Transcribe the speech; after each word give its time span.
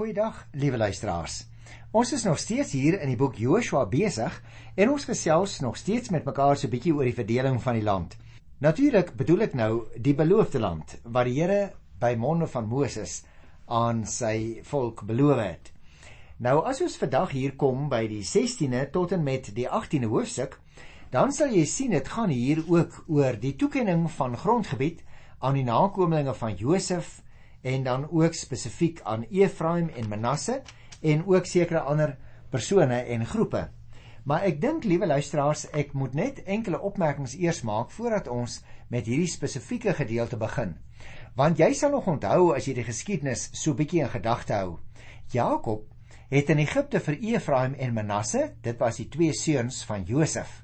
Goeiedag, 0.00 0.46
liewe 0.56 0.78
luisteraars. 0.80 1.42
Ons 1.92 2.12
is 2.16 2.22
nog 2.24 2.38
steeds 2.40 2.70
hier 2.72 2.94
in 3.04 3.10
die 3.12 3.18
boek 3.20 3.34
Joshua 3.36 3.82
besig 3.84 4.38
en 4.72 4.94
ons 4.94 5.04
gesels 5.04 5.58
nog 5.60 5.76
steeds 5.76 6.08
met 6.08 6.24
mekaar 6.24 6.56
so 6.56 6.68
'n 6.68 6.72
bietjie 6.72 6.94
oor 6.94 7.04
die 7.04 7.18
verdeling 7.18 7.58
van 7.60 7.74
die 7.76 7.84
land. 7.84 8.16
Natuurlik 8.64 9.12
bedoel 9.16 9.40
ek 9.40 9.54
nou 9.54 9.84
die 9.98 10.14
beloofde 10.14 10.58
land 10.58 10.96
wat 11.04 11.28
die 11.28 11.36
Here 11.42 11.74
by 12.00 12.14
monde 12.16 12.46
van 12.46 12.64
Moses 12.64 13.24
aan 13.66 14.06
sy 14.06 14.62
volk 14.62 15.04
beloof 15.04 15.36
het. 15.36 15.72
Nou 16.38 16.64
as 16.64 16.80
ons 16.80 16.96
vandag 16.96 17.30
hier 17.30 17.56
kom 17.56 17.88
by 17.88 18.06
die 18.08 18.24
16de 18.24 18.90
tot 18.90 19.12
en 19.12 19.22
met 19.22 19.54
die 19.54 19.68
18de 19.68 20.08
hoofstuk, 20.08 20.60
dan 21.10 21.32
sal 21.32 21.52
jy 21.52 21.64
sien 21.64 21.90
dit 21.90 22.08
gaan 22.08 22.30
hier 22.30 22.64
ook 22.68 23.04
oor 23.06 23.36
die 23.36 23.56
toekenning 23.56 24.10
van 24.10 24.36
grondgebied 24.36 25.04
aan 25.40 25.54
die 25.54 25.64
nakommelinge 25.64 26.34
van 26.34 26.54
Josef 26.54 27.19
en 27.62 27.82
dan 27.84 28.06
ook 28.10 28.34
spesifiek 28.34 29.00
aan 29.02 29.26
Efraim 29.30 29.88
en 29.88 30.08
Manasse 30.08 30.62
en 31.00 31.26
ook 31.26 31.46
sekere 31.46 31.80
ander 31.80 32.16
persone 32.50 32.94
en 32.94 33.26
groepe. 33.26 33.68
Maar 34.24 34.44
ek 34.50 34.60
dink 34.60 34.84
liewe 34.84 35.06
luisteraars, 35.06 35.66
ek 35.72 35.92
moet 35.96 36.14
net 36.14 36.42
enkele 36.44 36.80
opmerkings 36.80 37.34
eers 37.38 37.62
maak 37.64 37.90
voordat 37.90 38.28
ons 38.28 38.60
met 38.92 39.06
hierdie 39.06 39.30
spesifieke 39.30 39.94
gedeelte 39.96 40.36
begin. 40.36 40.76
Want 41.36 41.58
jy 41.58 41.72
sal 41.74 41.94
nog 41.94 42.08
onthou 42.10 42.52
as 42.56 42.66
jy 42.68 42.74
die 42.76 42.84
geskiedenis 42.84 43.48
so 43.56 43.74
bietjie 43.74 44.04
in 44.04 44.12
gedagte 44.12 44.58
hou. 44.58 44.78
Jakob 45.32 45.86
het 46.30 46.50
in 46.52 46.60
Egipte 46.62 47.00
vir 47.02 47.16
Efraim 47.32 47.74
en 47.74 47.94
Manasse, 47.94 48.52
dit 48.62 48.78
was 48.78 49.00
die 49.00 49.08
twee 49.08 49.32
seuns 49.34 49.82
van 49.88 50.04
Josef, 50.06 50.60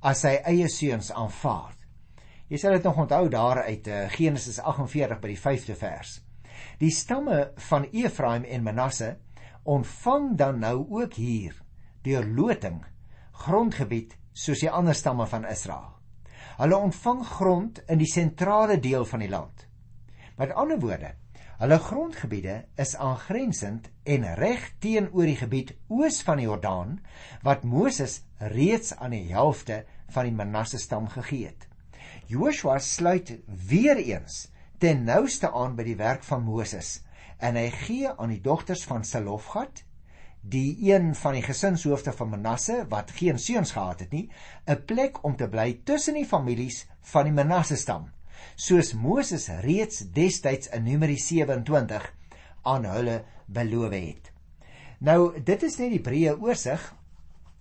as 0.00 0.24
sy 0.24 0.34
eie 0.44 0.68
seuns 0.68 1.12
aanvaar. 1.14 1.76
Jy 2.48 2.60
sal 2.60 2.76
dit 2.76 2.84
nog 2.88 2.98
onthou 3.04 3.28
daar 3.28 3.62
uit 3.68 3.88
uh, 3.88 4.06
Genesis 4.12 4.58
48 4.60 5.20
by 5.20 5.34
die 5.34 5.40
5de 5.40 5.76
vers. 5.76 6.18
Die 6.78 6.92
stamme 6.94 7.52
van 7.70 7.88
Efraim 7.92 8.44
en 8.44 8.62
Manasse 8.62 9.16
ontvang 9.68 10.36
dan 10.38 10.60
nou 10.62 10.86
ook 11.00 11.14
hier 11.14 11.56
deur 12.06 12.24
loting 12.24 12.80
grondgebied 13.44 14.16
soos 14.32 14.62
die 14.62 14.70
ander 14.70 14.94
stamme 14.94 15.26
van 15.26 15.46
Israel. 15.46 15.94
Hulle 16.58 16.76
ontvang 16.76 17.22
grond 17.26 17.80
in 17.86 18.00
die 18.00 18.10
sentrale 18.10 18.78
deel 18.82 19.04
van 19.06 19.22
die 19.22 19.30
land. 19.30 19.66
Met 20.38 20.54
ander 20.54 20.78
woorde, 20.82 21.12
hulle 21.58 21.78
grondgebiede 21.82 22.56
is 22.78 22.94
aangrensend 22.96 23.88
en 24.06 24.26
reg 24.38 24.68
teenoor 24.82 25.26
die 25.26 25.38
gebied 25.38 25.72
oos 25.90 26.20
van 26.26 26.38
die 26.38 26.46
Jordaan 26.46 26.98
wat 27.46 27.66
Moses 27.66 28.20
reeds 28.54 28.94
aan 28.96 29.14
die 29.16 29.26
helfte 29.32 29.82
van 30.14 30.28
die 30.28 30.34
Manasse 30.34 30.78
stam 30.78 31.08
gegee 31.10 31.50
het. 31.50 31.66
Joshua 32.30 32.78
sluit 32.78 33.32
weer 33.46 33.98
eens 33.98 34.46
ten 34.78 35.04
nouste 35.04 35.50
aan 35.52 35.76
by 35.76 35.84
die 35.84 35.98
werk 35.98 36.24
van 36.26 36.44
Moses 36.46 36.98
en 37.38 37.56
hy 37.56 37.68
gee 37.70 38.10
aan 38.10 38.34
die 38.34 38.42
dogters 38.42 38.84
van 38.88 39.04
Selofgat 39.04 39.84
die 40.42 40.76
een 40.90 41.14
van 41.18 41.34
die 41.34 41.42
gesinshoofde 41.42 42.12
van 42.12 42.30
Manasse 42.30 42.84
wat 42.90 43.10
geen 43.18 43.38
seuns 43.38 43.74
gehad 43.74 44.00
het 44.00 44.12
nie 44.12 44.30
'n 44.66 44.84
plek 44.86 45.24
om 45.24 45.36
te 45.36 45.48
bly 45.48 45.80
tussen 45.84 46.14
die 46.14 46.26
families 46.26 46.86
van 47.00 47.24
die 47.24 47.34
Manasse 47.34 47.76
stam 47.76 48.10
soos 48.56 48.94
Moses 48.94 49.48
reeds 49.62 50.04
destyds 50.14 50.70
in 50.74 50.84
Numeri 50.84 51.16
27 51.16 52.14
aan 52.62 52.84
hulle 52.84 53.22
beloof 53.46 53.94
het. 53.94 54.32
Nou 54.98 55.40
dit 55.44 55.62
is 55.62 55.78
net 55.78 55.92
die 55.94 56.02
breë 56.02 56.34
oorsig 56.42 56.82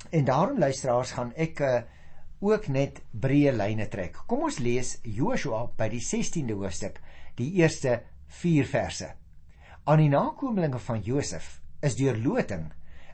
en 0.09 0.25
daarom 0.25 0.59
luisteraars 0.59 1.13
gaan 1.17 1.33
ek 1.35 1.61
uh, 1.61 1.81
ook 2.39 2.67
net 2.69 3.01
breë 3.11 3.53
lyne 3.55 3.87
trek. 3.89 4.17
Kom 4.29 4.45
ons 4.47 4.59
lees 4.61 4.97
Joshua 5.03 5.67
by 5.77 5.89
die 5.93 6.01
16de 6.03 6.57
hoofstuk 6.57 6.99
die 7.37 7.51
eerste 7.61 8.01
4 8.41 8.65
verse. 8.65 9.11
Aan 9.85 10.01
die 10.01 10.11
nakommelinge 10.11 10.79
van 10.83 11.01
Josef 11.05 11.59
is 11.85 11.95
deur 11.95 12.17
loting 12.17 12.67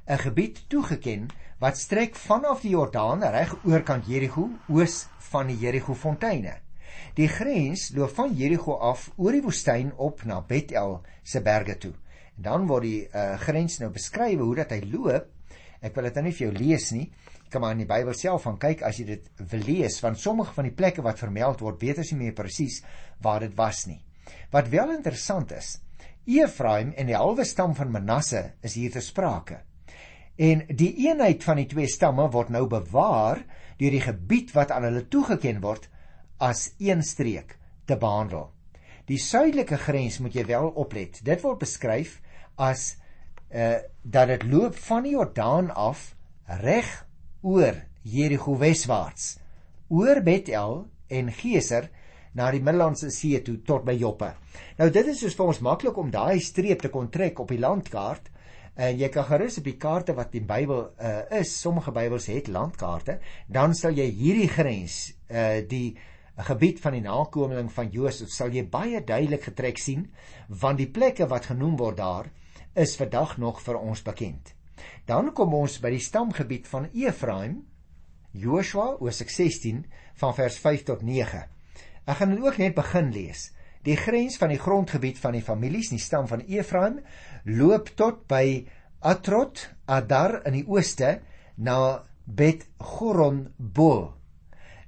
'n 0.04 0.20
gebied 0.20 0.66
toegeken 0.70 1.28
wat 1.60 1.78
strek 1.78 2.16
vanaf 2.16 2.62
die 2.62 2.74
Jordaan 2.74 3.24
reg 3.24 3.54
oorkant 3.64 4.08
Jerigo 4.08 4.50
oos 4.68 5.08
van 5.32 5.48
die 5.48 5.58
Jerigo 5.58 5.94
fonteine. 5.94 6.58
Die 7.16 7.28
grens 7.28 7.92
loop 7.96 8.12
van 8.16 8.34
Jerigo 8.36 8.76
af 8.76 9.12
oor 9.16 9.32
die 9.32 9.42
woestyn 9.42 9.94
op 9.96 10.26
na 10.26 10.42
Betel 10.42 11.02
se 11.24 11.42
berge 11.42 11.78
toe. 11.78 11.94
En 12.38 12.44
dan 12.44 12.68
word 12.68 12.84
die 12.84 13.08
uh, 13.08 13.38
grens 13.40 13.80
nou 13.80 13.92
beskryf 13.92 14.40
hoe 14.40 14.56
dat 14.56 14.72
hy 14.72 14.82
loop. 14.92 15.30
Ek 15.82 15.96
wil 15.96 16.04
dit 16.04 16.16
nou 16.16 16.24
nie 16.26 16.36
vir 16.36 16.48
jou 16.48 16.54
lees 16.58 16.92
nie. 16.92 17.06
Jy 17.44 17.50
kan 17.50 17.62
maar 17.62 17.76
in 17.78 17.84
die 17.86 17.90
Bybel 17.90 18.14
self 18.14 18.44
gaan 18.44 18.60
kyk 18.60 18.84
as 18.84 19.00
jy 19.00 19.06
dit 19.06 19.30
wil 19.52 19.68
lees 19.68 20.00
want 20.02 20.20
sommige 20.20 20.54
van 20.54 20.68
die 20.68 20.76
plekke 20.76 21.04
wat 21.06 21.20
vermeld 21.20 21.62
word, 21.62 21.82
weet 21.82 22.04
ons 22.04 22.12
nie 22.12 22.26
meer 22.26 22.36
presies 22.36 22.82
waar 23.22 23.44
dit 23.46 23.56
was 23.56 23.86
nie. 23.88 24.02
Wat 24.52 24.70
wel 24.70 24.92
interessant 24.96 25.52
is, 25.52 25.78
Efraim 26.26 26.94
en 26.96 27.10
die 27.10 27.18
halwe 27.18 27.44
stam 27.44 27.76
van 27.76 27.92
Manasse 27.92 28.54
is 28.64 28.78
hier 28.80 28.92
te 28.92 29.02
sprake. 29.04 29.60
En 30.40 30.64
die 30.70 30.94
eenheid 31.06 31.44
van 31.44 31.60
die 31.60 31.68
twee 31.70 31.90
stamme 31.92 32.30
word 32.32 32.50
nou 32.54 32.66
bewaar 32.70 33.44
deur 33.78 33.94
die 33.94 34.04
gebied 34.04 34.54
wat 34.56 34.72
aan 34.72 34.88
hulle 34.88 35.06
toegeken 35.12 35.60
word 35.62 35.90
as 36.42 36.72
een 36.80 37.04
streek 37.04 37.58
te 37.86 37.98
behandel. 38.00 38.50
Die 39.10 39.20
suidelike 39.20 39.78
grens 39.84 40.20
moet 40.24 40.36
jy 40.38 40.46
wel 40.48 40.70
oplet. 40.80 41.20
Dit 41.26 41.44
word 41.44 41.62
beskryf 41.66 42.20
as 42.56 42.94
uh 43.54 43.82
dat 44.04 44.28
dit 44.28 44.44
loop 44.50 44.76
van 44.88 45.06
die 45.06 45.14
Jordaan 45.14 45.70
af 45.72 46.16
reg 46.60 46.88
oor 47.42 47.78
Jerigo 48.04 48.58
weswaarts 48.60 49.38
oor 49.88 50.20
Betel 50.26 50.88
en 51.08 51.30
Geser 51.32 51.88
na 52.38 52.50
die 52.52 52.62
Middellandse 52.62 53.12
See 53.14 53.40
toe 53.46 53.60
tot 53.66 53.86
by 53.86 53.96
Joppe. 53.98 54.34
Nou 54.80 54.90
dit 54.94 55.10
is 55.12 55.20
soos 55.22 55.36
vir 55.38 55.50
ons 55.54 55.64
maklik 55.66 55.98
om 55.98 56.12
daai 56.14 56.40
streep 56.42 56.82
te 56.82 56.92
kon 56.94 57.10
trek 57.14 57.40
op 57.40 57.54
die 57.54 57.62
landkaart. 57.62 58.30
En 58.74 58.98
jy 58.98 59.10
kan 59.14 59.28
gerus 59.28 59.60
op 59.62 59.68
die 59.70 59.78
kaarte 59.78 60.16
wat 60.18 60.32
die 60.34 60.42
Bybel 60.42 60.80
uh, 60.98 61.12
is, 61.38 61.52
sommige 61.62 61.92
Bybels 61.94 62.26
het 62.32 62.50
landkaarte, 62.50 63.20
dan 63.46 63.76
sal 63.78 63.94
jy 63.94 64.08
hierdie 64.10 64.50
grens, 64.50 65.12
uh, 65.30 65.62
die 65.70 65.94
gebied 66.50 66.82
van 66.82 66.98
die 66.98 67.04
nakomeling 67.06 67.70
van 67.70 67.92
Josef, 67.94 68.32
sal 68.34 68.50
jy 68.50 68.66
baie 68.66 69.04
duidelik 69.06 69.46
getrek 69.52 69.78
sien, 69.78 70.08
want 70.50 70.82
die 70.82 70.90
plekke 70.90 71.30
wat 71.30 71.52
genoem 71.52 71.78
word 71.78 72.02
daar 72.02 72.32
is 72.74 72.98
vandag 72.98 73.38
nog 73.38 73.62
vir 73.62 73.78
ons 73.78 74.02
bekend. 74.02 74.56
Dan 75.06 75.30
kom 75.38 75.54
ons 75.54 75.78
by 75.84 75.94
die 75.94 76.02
stamgebied 76.02 76.66
van 76.72 76.90
Efraim, 76.98 77.60
Joshua, 78.34 78.96
Hoofstuk 78.98 79.30
16 79.30 79.84
van 80.18 80.34
vers 80.34 80.58
5 80.58 80.90
tot 80.90 81.06
9. 81.06 81.53
Ek 82.04 82.20
gaan 82.20 82.36
ook 82.42 82.58
net 82.60 82.76
begin 82.76 83.12
lees. 83.16 83.52
Die 83.84 83.96
grens 84.00 84.38
van 84.40 84.52
die 84.52 84.60
grondgebied 84.60 85.20
van 85.20 85.36
die 85.36 85.44
families 85.44 85.92
die 85.92 86.00
stam 86.00 86.28
van 86.28 86.44
Efraim 86.48 87.02
loop 87.44 87.92
tot 88.00 88.26
by 88.32 88.66
Atrot 89.04 89.70
Adar 89.92 90.42
in 90.48 90.58
die 90.60 90.68
ooste 90.68 91.18
na 91.56 92.04
Bet 92.26 92.66
Goron 92.80 93.50
Bo. 93.58 94.14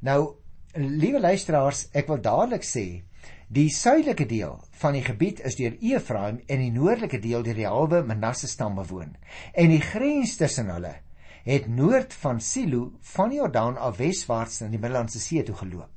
Nou, 0.07 0.35
liewe 0.75 1.19
luisteraars, 1.19 1.89
ek 1.95 2.07
wil 2.11 2.21
dadelik 2.23 2.63
sê, 2.63 3.03
die 3.51 3.67
suidelike 3.71 4.27
deel 4.27 4.55
van 4.79 4.95
die 4.95 5.03
gebied 5.03 5.41
is 5.47 5.57
deur 5.59 5.75
Efraim 5.83 6.39
en 6.47 6.63
die 6.63 6.71
noordelike 6.75 7.19
deel 7.23 7.43
deur 7.43 7.59
die 7.59 7.67
halwe 7.67 8.03
Manasse 8.07 8.47
stam 8.51 8.79
bewoon. 8.79 9.15
En 9.53 9.71
die 9.71 9.83
grens 9.83 10.35
tussen 10.39 10.71
hulle 10.73 10.97
het 11.45 11.67
noord 11.69 12.15
van 12.23 12.39
Silo 12.41 12.95
van 13.15 13.35
Jordaan 13.35 13.77
af 13.77 13.99
weswaarts 14.01 14.63
na 14.63 14.71
die 14.71 14.81
Middellandse 14.81 15.21
See 15.21 15.43
toe 15.45 15.55
geloop. 15.59 15.94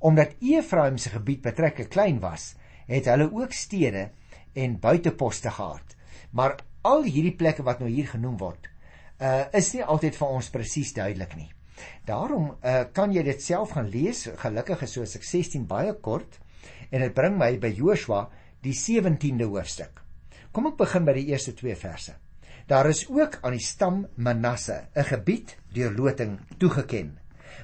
Omdat 0.00 0.36
Efraim 0.40 0.98
se 0.98 1.12
gebied 1.12 1.42
betreklik 1.44 1.90
klein 1.92 2.20
was, 2.20 2.54
het 2.88 3.08
hulle 3.10 3.28
ook 3.32 3.52
stede 3.52 4.08
en 4.52 4.78
buiteposte 4.80 5.50
gehad. 5.50 5.96
Maar 6.30 6.56
al 6.82 7.04
hierdie 7.04 7.36
plekke 7.36 7.62
wat 7.62 7.82
nou 7.82 7.90
hier 7.90 8.08
genoem 8.08 8.38
word, 8.40 8.68
uh 9.20 9.44
is 9.52 9.72
nie 9.74 9.84
altyd 9.84 10.16
vir 10.16 10.36
ons 10.36 10.48
presies 10.50 10.94
duidelik 10.96 11.34
nie. 11.36 11.50
Daarom 12.08 12.54
uh 12.64 12.84
kan 12.96 13.12
jy 13.12 13.22
dit 13.26 13.42
self 13.42 13.74
gaan 13.76 13.90
lees. 13.92 14.24
Gelukkig 14.40 14.82
is 14.86 14.96
so 14.96 15.04
16 15.04 15.66
baie 15.68 15.92
kort 16.00 16.40
en 16.90 17.04
dit 17.04 17.14
bring 17.14 17.36
my 17.38 17.52
by 17.60 17.70
Joshua 17.76 18.24
die 18.64 18.74
17de 18.76 19.48
hoofstuk. 19.48 20.00
Kom 20.52 20.66
ek 20.72 20.80
begin 20.80 21.04
by 21.06 21.14
die 21.14 21.28
eerste 21.30 21.52
2 21.54 21.76
verse. 21.76 22.16
Daar 22.66 22.88
is 22.88 23.04
ook 23.10 23.38
aan 23.42 23.56
die 23.56 23.64
stam 23.64 24.06
Manasse 24.16 24.86
'n 24.94 25.04
gebied 25.04 25.56
deur 25.74 25.92
loting 25.92 26.38
toegeken. 26.58 27.18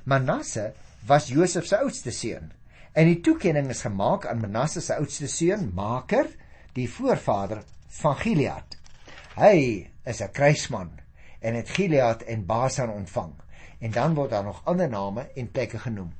Manasse 0.05 0.73
was 1.07 1.29
Josef 1.29 1.67
se 1.67 1.79
oudste 1.79 2.11
seun. 2.11 2.51
En 2.93 3.07
die 3.07 3.21
toekenning 3.23 3.69
is 3.71 3.85
gemaak 3.87 4.27
aan 4.27 4.41
Manasse 4.43 4.81
se 4.83 4.97
oudste 4.97 5.29
seun, 5.31 5.71
Maker, 5.75 6.27
die 6.75 6.89
voorvader 6.91 7.63
van 8.01 8.17
Gilead. 8.19 8.77
Hy 9.37 9.87
is 10.05 10.21
'n 10.21 10.33
kruisman 10.33 10.91
en 11.41 11.55
het 11.55 11.71
Gilead 11.71 12.23
en 12.23 12.47
Basan 12.47 12.91
ontvang. 12.91 13.33
En 13.79 13.91
dan 13.91 14.15
word 14.15 14.31
daar 14.31 14.45
nog 14.45 14.63
ander 14.65 14.89
name 14.89 15.29
en 15.37 15.51
plekke 15.51 15.79
genoem. 15.79 16.13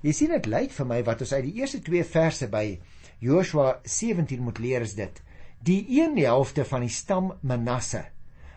Jy 0.00 0.12
sien 0.12 0.30
dit 0.30 0.46
lyk 0.46 0.70
vir 0.70 0.86
my 0.86 1.02
wat 1.02 1.20
ons 1.20 1.32
uit 1.32 1.44
die 1.44 1.60
eerste 1.60 1.80
2 1.80 2.04
verse 2.04 2.48
by 2.48 2.80
Joshua 3.18 3.80
17 3.82 4.40
moet 4.40 4.58
leer 4.58 4.80
is 4.80 4.94
dit: 4.94 5.22
die 5.58 5.86
een 6.00 6.16
helfte 6.18 6.64
van 6.64 6.80
die 6.80 6.92
stam 6.92 7.32
Manasse 7.40 8.04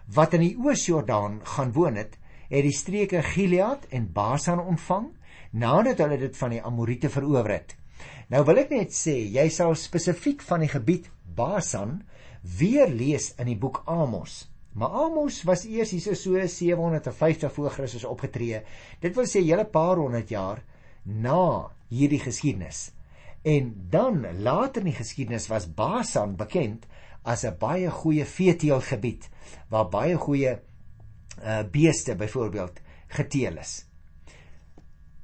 wat 0.06 0.34
in 0.34 0.40
die 0.40 0.58
Oos-Jordaan 0.58 1.42
gaan 1.44 1.74
woon 1.74 1.96
het, 1.96 2.18
het 2.50 2.64
die 2.64 2.72
streke 2.72 3.22
Gilead 3.24 3.86
en 3.90 4.12
Basan 4.14 4.60
ontvang 4.60 5.10
nadat 5.58 6.02
hulle 6.04 6.18
dit 6.22 6.38
van 6.38 6.54
die 6.54 6.62
Amorite 6.64 7.10
verower 7.10 7.52
het. 7.56 7.76
Nou 8.30 8.44
wil 8.46 8.62
ek 8.64 8.74
net 8.76 8.94
sê, 8.96 9.16
jy 9.32 9.48
sal 9.54 9.76
spesifiek 9.80 10.44
van 10.46 10.66
die 10.66 10.72
gebied 10.72 11.08
Basan 11.38 12.02
weer 12.60 12.90
lees 12.92 13.32
in 13.40 13.50
die 13.50 13.60
boek 13.60 13.84
Amos. 13.90 14.46
Maar 14.78 14.94
Amos 15.08 15.42
was 15.48 15.66
eers 15.66 15.94
hier 15.96 16.16
so 16.16 16.38
750 16.38 17.54
voor 17.54 17.72
Christus 17.74 18.06
opgetree. 18.06 18.62
Dit 19.02 19.16
wil 19.18 19.26
sê 19.26 19.42
hele 19.42 19.66
paar 19.66 19.98
honderd 19.98 20.30
jaar 20.30 20.62
na 21.04 21.72
hierdie 21.90 22.22
geskiedenis. 22.22 22.92
En 23.48 23.74
dan 23.90 24.22
later 24.44 24.84
in 24.84 24.92
die 24.92 25.00
geskiedenis 25.00 25.48
was 25.50 25.70
Basan 25.74 26.36
bekend 26.38 26.86
as 27.24 27.44
'n 27.46 27.58
baie 27.60 27.90
goeie 27.90 28.26
veeteelgebied 28.26 29.30
waar 29.70 29.90
baie 29.90 30.16
goeie 30.16 30.60
uh 31.44 31.64
beeste 31.72 32.16
byvoorbeeld 32.16 32.80
geteel 33.08 33.58
is. 33.58 33.87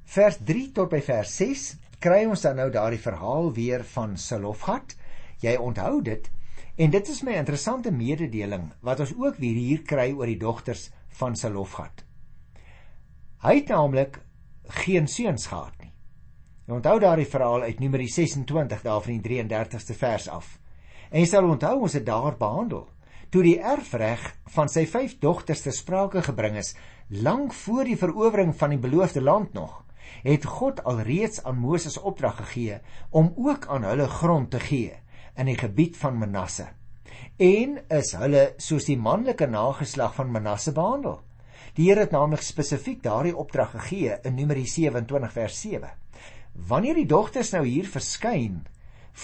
Vers 0.04 0.36
3 0.44 0.72
tot 0.76 0.90
by 0.92 1.00
vers 1.00 1.30
6 1.40 1.64
kry 2.04 2.24
ons 2.28 2.42
dan 2.44 2.58
nou 2.60 2.68
daardie 2.72 3.00
verhaal 3.00 3.48
weer 3.56 3.84
van 3.94 4.18
Selofgat. 4.20 4.96
Jy 5.40 5.56
onthou 5.56 6.02
dit 6.04 6.30
en 6.76 6.90
dit 6.90 7.08
is 7.08 7.22
my 7.22 7.36
interessante 7.38 7.92
mededeling 7.94 8.66
wat 8.84 9.00
ons 9.00 9.14
ook 9.16 9.38
weer 9.38 9.56
hier 9.56 9.82
kry 9.86 10.10
oor 10.12 10.28
die 10.28 10.40
dogters 10.40 10.88
van 11.20 11.36
Selofgat. 11.38 12.04
Hy 13.44 13.54
het 13.60 13.70
naamlik 13.72 14.18
geen 14.84 15.08
seuns 15.08 15.46
gehad 15.46 15.76
nie. 15.80 15.92
Jy 16.66 16.78
onthou 16.78 16.98
daardie 17.00 17.28
verhaal 17.28 17.64
uit 17.68 17.80
Numeri 17.80 18.08
26 18.08 18.82
daar 18.84 19.02
van 19.04 19.20
die 19.20 19.44
33ste 19.44 19.96
vers 19.96 20.28
af. 20.28 20.58
En 21.10 21.20
jy 21.20 21.28
sal 21.30 21.48
onthou 21.48 21.76
ons 21.86 21.96
het 21.96 22.06
daar 22.06 22.36
behandel 22.40 22.88
toe 23.34 23.42
die 23.42 23.58
erfreg 23.58 24.22
van 24.54 24.68
sy 24.70 24.84
vyf 24.86 25.16
dogters 25.18 25.64
te 25.64 25.72
sprake 25.74 26.22
gebring 26.22 26.58
is 26.60 26.74
lank 27.10 27.54
voor 27.64 27.88
die 27.88 27.98
verowering 27.98 28.52
van 28.56 28.76
die 28.76 28.78
beloofde 28.78 29.22
land 29.24 29.56
nog 29.58 29.83
het 30.24 30.44
God 30.44 30.84
alreeds 30.84 31.42
aan 31.44 31.58
Moses 31.60 31.98
opdrag 31.98 32.36
gegee 32.36 32.78
om 33.10 33.32
ook 33.36 33.66
aan 33.66 33.84
hulle 33.84 34.08
grond 34.08 34.50
te 34.50 34.60
gee 34.60 34.96
in 35.36 35.50
die 35.50 35.58
gebied 35.58 35.96
van 35.96 36.18
Manasse. 36.18 36.68
En 37.36 37.78
is 37.90 38.12
hulle 38.18 38.44
soos 38.62 38.86
die 38.86 38.98
manlike 38.98 39.46
nageslag 39.50 40.14
van 40.14 40.30
Manasse 40.30 40.72
behandel. 40.72 41.20
Die 41.74 41.88
Here 41.88 42.04
het 42.06 42.12
naamlik 42.14 42.42
spesifiek 42.46 43.02
daardie 43.02 43.34
opdrag 43.36 43.72
gegee 43.74 44.20
in 44.22 44.36
Numeri 44.38 44.66
27 44.66 45.32
vers 45.32 45.60
7. 45.60 45.90
Wanneer 46.54 46.94
die 46.94 47.10
dogters 47.10 47.50
nou 47.50 47.64
hier 47.66 47.88
verskyn 47.90 48.62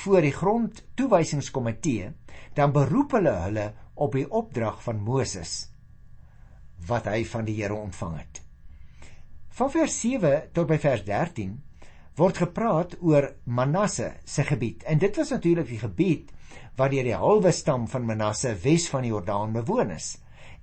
voor 0.02 0.22
die 0.26 0.34
grondtoewysingskomitee, 0.34 2.10
dan 2.54 2.74
beroep 2.74 3.14
hulle 3.18 3.36
hulle 3.44 3.66
op 3.94 4.18
die 4.18 4.26
opdrag 4.26 4.82
van 4.82 5.02
Moses 5.02 5.68
wat 6.88 7.06
hy 7.10 7.24
van 7.28 7.44
die 7.44 7.58
Here 7.60 7.76
ontvang 7.76 8.16
het. 8.18 8.40
Van 9.60 9.68
vers 9.68 9.92
7 10.00 10.46
tot 10.56 10.70
by 10.70 10.78
vers 10.80 11.02
13 11.04 11.50
word 12.16 12.38
gepraat 12.40 12.94
oor 13.04 13.26
Manasse 13.44 14.06
se 14.24 14.44
gebied. 14.48 14.86
En 14.88 14.96
dit 14.96 15.18
was 15.20 15.32
natuurlik 15.34 15.66
die 15.68 15.80
gebied 15.82 16.30
waar 16.78 16.88
deur 16.88 17.04
die 17.04 17.18
halwe 17.20 17.52
stam 17.52 17.84
van 17.92 18.06
Manasse 18.08 18.54
wes 18.62 18.86
van 18.88 19.04
die 19.04 19.10
Jordaan 19.12 19.52
bewoon 19.52 19.92
is. 19.92 20.14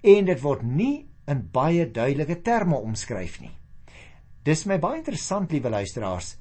En 0.02 0.26
dit 0.26 0.42
word 0.42 0.64
nie 0.66 1.06
in 1.30 1.44
baie 1.54 1.86
duidelike 1.86 2.40
terme 2.42 2.80
omskryf 2.80 3.36
nie. 3.44 3.52
Dis 4.42 4.66
my 4.66 4.80
baie 4.82 5.04
interessant, 5.04 5.54
liewe 5.54 5.70
luisteraars. 5.70 6.32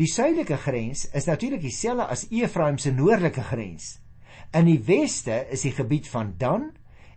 Die 0.00 0.08
suidelike 0.08 0.56
grens 0.64 1.04
is 1.12 1.28
natuurlik 1.28 1.66
dieselfde 1.66 2.08
as 2.16 2.24
Efraim 2.32 2.80
se 2.80 2.94
noordelike 2.96 3.44
grens. 3.50 3.98
In 4.56 4.72
die 4.72 4.80
weste 4.88 5.42
is 5.52 5.68
die 5.68 5.74
gebied 5.76 6.08
van 6.08 6.32
Dan 6.40 6.70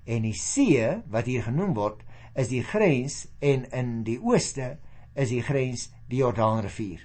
en 0.04 0.28
die 0.28 0.36
see 0.36 0.92
wat 1.08 1.32
hier 1.32 1.48
genoem 1.48 1.72
word 1.80 2.04
is 2.36 2.52
die 2.52 2.66
grens 2.68 3.30
en 3.40 3.64
in 3.72 3.98
die 4.04 4.20
ooste 4.20 4.74
is 5.16 5.30
die 5.34 5.44
grens 5.44 5.90
die 6.10 6.22
Jordaanrivier. 6.22 7.02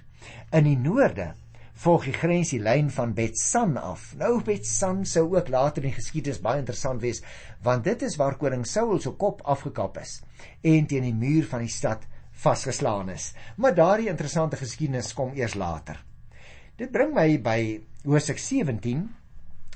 In 0.51 0.67
die 0.67 0.77
noorde 0.77 1.33
volg 1.75 2.05
die 2.07 2.15
grens 2.15 2.53
die 2.53 2.61
lyn 2.63 2.89
van 2.93 3.13
Betsan 3.15 3.75
af. 3.77 4.13
Nou 4.19 4.39
Betsan 4.43 5.03
sou 5.05 5.25
ook 5.35 5.49
later 5.51 5.83
in 5.83 5.91
die 5.91 5.97
geskiedenis 5.99 6.41
baie 6.43 6.61
interessant 6.63 7.03
wees 7.03 7.21
want 7.65 7.83
dit 7.83 8.05
is 8.07 8.15
waar 8.21 8.37
koning 8.39 8.63
Saul 8.67 8.99
se 9.03 9.11
kop 9.19 9.43
afgekap 9.43 9.99
is 10.01 10.21
en 10.63 10.87
teen 10.87 11.07
die 11.07 11.15
muur 11.15 11.47
van 11.51 11.65
die 11.65 11.71
stad 11.71 12.05
vasgeslaan 12.45 13.09
is. 13.09 13.33
Maar 13.57 13.75
daardie 13.75 14.09
interessante 14.11 14.59
geskiedenis 14.59 15.13
kom 15.15 15.35
eers 15.35 15.55
later. 15.55 15.99
Dit 16.75 16.91
bring 16.91 17.13
my 17.15 17.37
by 17.39 17.59
Hosea 18.05 18.37
17 18.37 19.03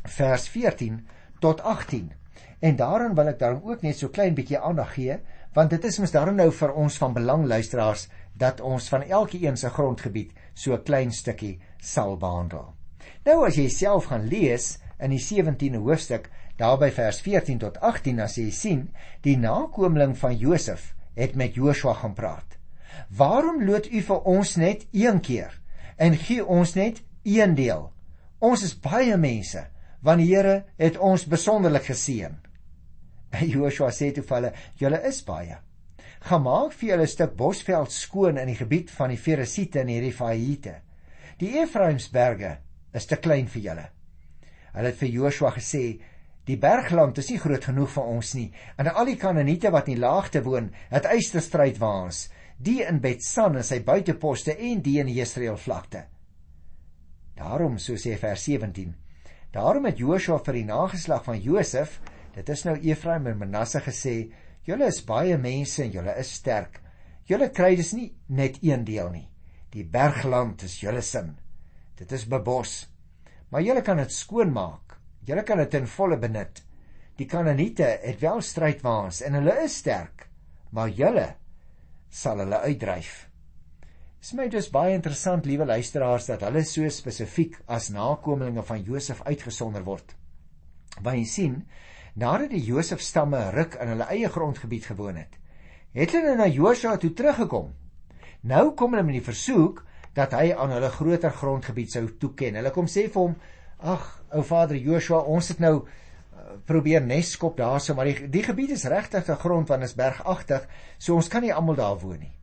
vers 0.06 0.48
14 0.52 1.00
tot 1.40 1.62
18. 1.62 2.12
En 2.60 2.76
daarin 2.76 3.16
wil 3.16 3.32
ek 3.32 3.40
daarom 3.40 3.70
ook 3.72 3.84
net 3.84 4.00
so 4.00 4.12
klein 4.12 4.36
bietjie 4.36 4.60
aandag 4.60 4.96
gee 4.96 5.20
want 5.56 5.72
dit 5.74 5.86
is 5.90 5.98
mos 6.00 6.12
daarom 6.14 6.38
nou 6.38 6.52
vir 6.54 6.76
ons 6.78 6.98
van 7.02 7.16
belang 7.16 7.46
luisteraars 7.50 8.08
dat 8.40 8.62
ons 8.62 8.90
van 8.90 9.04
elke 9.04 9.40
een 9.42 9.58
se 9.58 9.70
grondgebied 9.70 10.32
so 10.54 10.74
'n 10.74 10.84
klein 10.84 11.12
stukkie 11.12 11.60
sal 11.78 12.18
behandel. 12.18 12.74
Nou 13.26 13.46
as 13.48 13.56
jy 13.56 13.68
self 13.70 14.06
gaan 14.06 14.28
lees 14.28 14.78
in 15.00 15.10
die 15.10 15.20
17de 15.20 15.78
hoofstuk 15.78 16.30
daarby 16.58 16.92
vers 16.92 17.22
14 17.22 17.58
tot 17.58 17.80
18 17.80 18.20
as 18.20 18.38
jy 18.38 18.50
sien 18.52 18.90
die 19.22 19.38
nakomeling 19.38 20.18
van 20.18 20.38
Josef 20.38 20.96
het 21.16 21.36
met 21.36 21.56
Joshua 21.56 21.94
gaan 21.94 22.14
praat. 22.14 22.58
Waarom 23.10 23.64
loot 23.64 23.92
u 23.92 24.02
vir 24.02 24.22
ons 24.22 24.56
net 24.56 24.88
een 24.92 25.20
keer 25.20 25.62
en 25.98 26.16
gee 26.16 26.46
ons 26.46 26.74
net 26.74 27.04
een 27.24 27.56
deel? 27.56 27.92
Ons 28.40 28.64
is 28.64 28.80
baie 28.80 29.18
mense 29.18 29.68
want 30.02 30.22
die 30.24 30.36
Here 30.36 30.64
het 30.78 30.98
ons 30.98 31.28
besonderlik 31.28 31.90
geseën. 31.92 32.38
En 33.30 33.50
Joshua 33.56 33.92
sê 33.92 34.14
toe 34.14 34.24
vir 34.24 34.36
hulle: 34.36 34.54
"Julle 34.80 35.02
is 35.08 35.24
baie. 35.24 35.58
Gemaak 36.20 36.74
vir 36.76 36.90
julle 36.90 37.04
'n 37.04 37.08
stuk 37.08 37.36
bosveld 37.36 37.92
skoon 37.92 38.38
in 38.38 38.48
die 38.48 38.60
gebied 38.60 38.92
van 38.92 39.10
die 39.10 39.18
Feresiete 39.18 39.80
en 39.80 39.88
die 39.88 40.02
Refaite. 40.02 40.82
Die 41.40 41.58
Efraimsberge 41.62 42.58
is 42.94 43.06
te 43.06 43.16
klein 43.16 43.48
vir 43.48 43.62
julle." 43.62 43.88
Hulle 44.74 44.88
het 44.88 44.98
vir 44.98 45.10
Joshua 45.10 45.52
gesê: 45.52 46.00
"Die 46.46 46.58
bergland 46.58 47.18
is 47.18 47.30
nie 47.30 47.40
groot 47.40 47.64
genoeg 47.64 47.90
vir 47.90 48.04
ons 48.04 48.34
nie, 48.36 48.52
en 48.78 48.88
al 48.88 49.06
die 49.06 49.18
Kanaaniete 49.18 49.72
wat 49.72 49.88
in 49.88 49.96
die 49.96 50.02
laagte 50.02 50.44
woon, 50.44 50.72
het 50.90 51.06
eysterstryd 51.06 51.80
waans, 51.80 52.30
die 52.58 52.84
in 52.84 53.00
Betsan 53.00 53.56
en 53.56 53.64
sy 53.64 53.80
buiteposte 53.80 54.58
en 54.58 54.82
die 54.82 55.00
in 55.00 55.08
die 55.08 55.22
Israel 55.22 55.58
vlakte." 55.58 56.06
Daarom, 57.36 57.78
so 57.78 57.94
sê 57.94 58.18
vers 58.18 58.44
17, 58.44 58.96
daarom 59.52 59.86
het 59.86 59.98
Joshua 59.98 60.40
vir 60.40 60.54
die 60.54 60.66
nageslag 60.66 61.24
van 61.24 61.40
Josef 61.40 62.02
Dit 62.40 62.50
is 62.54 62.62
nou 62.64 62.76
Efraim 62.78 63.26
en 63.28 63.40
Manasse 63.42 63.82
gesê, 63.84 64.30
julle 64.68 64.88
is 64.92 65.02
baie 65.06 65.38
mense 65.38 65.84
en 65.84 65.92
julle 65.94 66.16
is 66.20 66.32
sterk. 66.40 66.82
Julle 67.30 67.52
kry 67.54 67.76
dus 67.78 67.94
nie 67.94 68.10
net 68.28 68.58
een 68.66 68.86
deel 68.86 69.12
nie. 69.14 69.28
Die 69.70 69.86
bergland 69.86 70.64
is 70.66 70.80
julle 70.82 71.02
sin. 71.06 71.36
Dit 72.00 72.12
is 72.12 72.26
bebos. 72.26 72.88
Maar 73.52 73.66
julle 73.66 73.84
kan 73.86 74.02
dit 74.02 74.14
skoonmaak. 74.14 74.98
Julle 75.28 75.44
kan 75.46 75.62
dit 75.62 75.78
in 75.78 75.88
volle 75.88 76.18
benut. 76.18 76.64
Die 77.20 77.28
Kanaaniete 77.28 77.88
het 78.02 78.22
wel 78.24 78.40
strydwaans 78.42 79.22
en 79.28 79.36
hulle 79.36 79.58
is 79.66 79.76
sterk, 79.82 80.30
maar 80.72 80.88
julle 80.90 81.26
sal 82.10 82.40
hulle 82.40 82.62
uitdryf. 82.64 83.26
Dit 84.20 84.30
is 84.30 84.36
my 84.36 84.46
dus 84.52 84.70
baie 84.72 84.96
interessant, 84.96 85.46
liewe 85.48 85.68
luisteraars, 85.68 86.30
dat 86.32 86.46
hulle 86.48 86.64
so 86.68 86.88
spesifiek 86.92 87.58
as 87.68 87.90
nakommelinge 87.92 88.64
van 88.68 88.82
Josef 88.84 89.22
uitgesonder 89.28 89.84
word. 89.88 90.16
Want 91.00 91.20
jy 91.20 91.28
sien, 91.28 91.60
nadat 92.20 92.52
die 92.52 92.64
Josef 92.64 93.02
stamme 93.02 93.50
ruk 93.56 93.78
in 93.80 93.94
hulle 93.94 94.08
eie 94.12 94.30
grondgebied 94.30 94.90
gewoon 94.92 95.20
het, 95.22 95.38
het 95.96 96.12
hulle 96.12 96.36
na 96.36 96.48
Josua 96.52 96.98
toe 97.00 97.14
teruggekom. 97.16 97.72
Nou 98.42 98.72
kom 98.76 98.94
hulle 98.96 99.06
met 99.08 99.20
die 99.20 99.26
versoek 99.26 99.84
dat 100.18 100.34
hy 100.36 100.52
aan 100.52 100.74
hulle 100.76 100.92
groter 100.92 101.32
grondgebied 101.32 101.94
sou 101.94 102.06
toeken. 102.20 102.58
Hulle 102.60 102.74
kom 102.76 102.90
sê 102.92 103.08
vir 103.08 103.22
hom: 103.22 103.36
"Ag, 103.80 104.06
ou 104.36 104.44
vader 104.44 104.76
Joshua, 104.78 105.22
ons 105.22 105.48
het 105.48 105.60
nou 105.60 105.76
uh, 105.80 106.58
probeer 106.66 107.02
neskop 107.02 107.58
daarso, 107.58 107.96
maar 107.96 108.10
die 108.10 108.28
die 108.28 108.44
gebied 108.44 108.76
is 108.76 108.88
regtig 108.92 109.30
'n 109.30 109.40
grond 109.40 109.70
wat 109.70 109.84
is 109.84 109.96
bergagtig, 109.96 110.68
so 110.98 111.16
ons 111.16 111.28
kan 111.28 111.42
nie 111.42 111.54
almal 111.54 111.76
daar 111.76 112.00
woon 112.00 112.20
nie." 112.20 112.36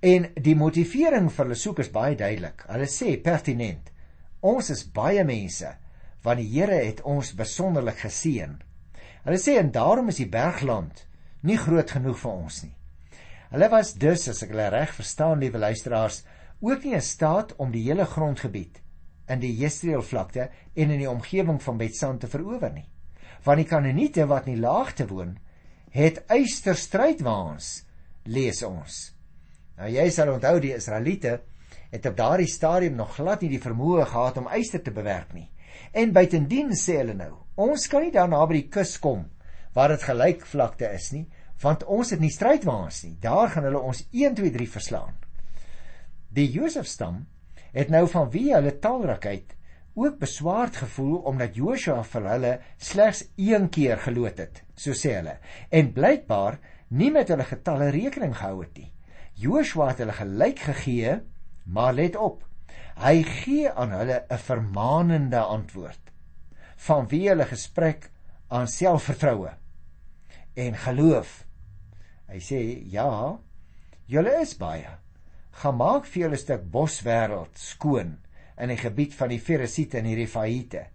En 0.00 0.30
die 0.34 0.54
motivering 0.54 1.32
vir 1.32 1.44
hulle 1.44 1.58
soek 1.58 1.78
is 1.78 1.90
baie 1.90 2.14
duidelik. 2.16 2.64
Hulle 2.68 2.86
sê 2.86 3.16
pertinent: 3.22 3.90
"Ons 4.40 4.70
is 4.70 4.84
baie 4.84 5.24
mense, 5.24 5.74
want 6.22 6.38
die 6.38 6.60
Here 6.60 6.84
het 6.86 7.02
ons 7.02 7.34
besonderlik 7.34 7.98
geseën." 7.98 8.67
Hulle 9.24 9.38
sê 9.40 9.58
en 9.60 9.70
daarom 9.74 10.10
is 10.12 10.20
die 10.22 10.30
bergland 10.30 11.04
nie 11.46 11.58
groot 11.58 11.90
genoeg 11.90 12.18
vir 12.18 12.32
ons 12.32 12.62
nie. 12.64 12.74
Hulle 13.52 13.68
was 13.72 13.94
dus 13.96 14.26
as 14.28 14.42
ek 14.44 14.52
hulle 14.52 14.68
reg 14.74 14.92
verstaan, 14.92 15.40
liewe 15.40 15.60
luisteraars, 15.62 16.22
ook 16.60 16.84
nie 16.84 16.96
in 16.98 17.04
staat 17.04 17.54
om 17.56 17.72
die 17.72 17.86
hele 17.86 18.04
grondgebied 18.06 18.82
in 19.28 19.40
die 19.42 19.54
Jesreel 19.56 20.02
vlakte 20.02 20.48
en 20.74 20.90
in 20.90 21.02
die 21.02 21.10
omgewing 21.10 21.60
van 21.62 21.78
Betsan 21.80 22.18
te 22.18 22.28
verower 22.28 22.72
nie. 22.72 22.86
Want 23.44 23.62
die 23.62 23.68
Kanaaniete 23.68 24.26
wat 24.28 24.48
in 24.48 24.56
die 24.56 24.64
laagte 24.64 25.06
woon, 25.08 25.36
het 25.94 26.22
eyster 26.32 26.76
strydwaans, 26.76 27.84
lees 28.28 28.62
ons. 28.66 28.98
Nou 29.78 29.88
jy 29.92 30.08
sal 30.12 30.32
onthou 30.32 30.58
die 30.60 30.74
Israeliete 30.76 31.38
het 31.92 32.06
op 32.08 32.16
daardie 32.16 32.50
stadium 32.50 32.98
nog 32.98 33.14
glad 33.16 33.44
nie 33.44 33.52
die 33.54 33.62
vermoë 33.62 34.08
gehad 34.10 34.40
om 34.40 34.50
eyster 34.52 34.82
te 34.84 34.92
bewerk 34.92 35.32
nie. 35.36 35.48
En 35.92 36.12
buitendien 36.12 36.72
sê 36.76 37.00
hulle 37.00 37.16
nou, 37.18 37.32
ons 37.56 37.88
kan 37.90 38.04
nie 38.04 38.14
daar 38.14 38.30
naby 38.30 38.62
die 38.62 38.68
kus 38.72 38.96
kom 39.02 39.26
waar 39.76 39.92
dit 39.92 40.02
gelyk 40.02 40.46
vlakte 40.48 40.88
is 40.90 41.12
nie, 41.14 41.26
want 41.62 41.84
ons 41.86 42.10
het 42.10 42.20
nie 42.22 42.32
strydwaans 42.34 43.02
nie. 43.04 43.16
Daar 43.22 43.52
gaan 43.52 43.66
hulle 43.68 43.82
ons 43.82 44.00
1 44.10 44.34
2 44.38 44.50
3 44.54 44.68
verslaan. 44.72 45.14
Die 46.34 46.48
Josef 46.50 46.86
stam 46.86 47.26
het 47.74 47.92
nou 47.92 48.04
van 48.10 48.30
wie 48.32 48.48
hulle 48.54 48.74
talrikheid 48.82 49.54
ook 49.98 50.18
beswaard 50.18 50.76
gevoel 50.76 51.16
omdat 51.30 51.56
Joshua 51.58 52.02
vir 52.06 52.28
hulle 52.32 52.52
slegs 52.76 53.24
een 53.36 53.68
keer 53.74 53.98
geloot 54.02 54.38
het, 54.38 54.62
so 54.78 54.94
sê 54.94 55.16
hulle, 55.18 55.38
en 55.74 55.92
blykbaar 55.94 56.58
nie 56.94 57.10
met 57.14 57.30
hulle 57.32 57.46
getalle 57.48 57.90
rekening 57.94 58.36
gehou 58.36 58.62
het 58.62 58.78
nie. 58.78 58.92
Joshua 59.38 59.90
het 59.92 60.02
hulle 60.02 60.14
gelyk 60.14 60.62
gegee, 60.70 61.18
maar 61.66 61.94
let 61.94 62.16
op. 62.16 62.44
Hy 62.98 63.22
gee 63.22 63.70
aan 63.70 63.92
hulle 63.94 64.24
'n 64.28 64.38
vermaanende 64.38 65.40
antwoord 65.40 66.12
van 66.86 67.08
wie 67.08 67.28
hulle 67.28 67.46
gesprek 67.46 68.10
aan 68.48 68.68
selfvertroue 68.68 69.52
en 70.54 70.74
geloof. 70.74 71.44
Hy 72.28 72.38
sê: 72.38 72.60
"Ja, 72.92 73.38
julle 74.06 74.40
is 74.40 74.56
baie. 74.56 74.98
Gaan 75.50 75.76
maak 75.76 76.06
vir 76.06 76.22
julle 76.22 76.36
'n 76.36 76.44
stuk 76.44 76.62
boswêreld 76.70 77.54
skoon." 77.58 78.18
in 78.58 78.72
die 78.72 78.80
gebied 78.80 79.14
van 79.14 79.32
die 79.32 79.40
Feresiete 79.42 80.00
en 80.00 80.08
die 80.08 80.16
Refaite. 80.18 80.86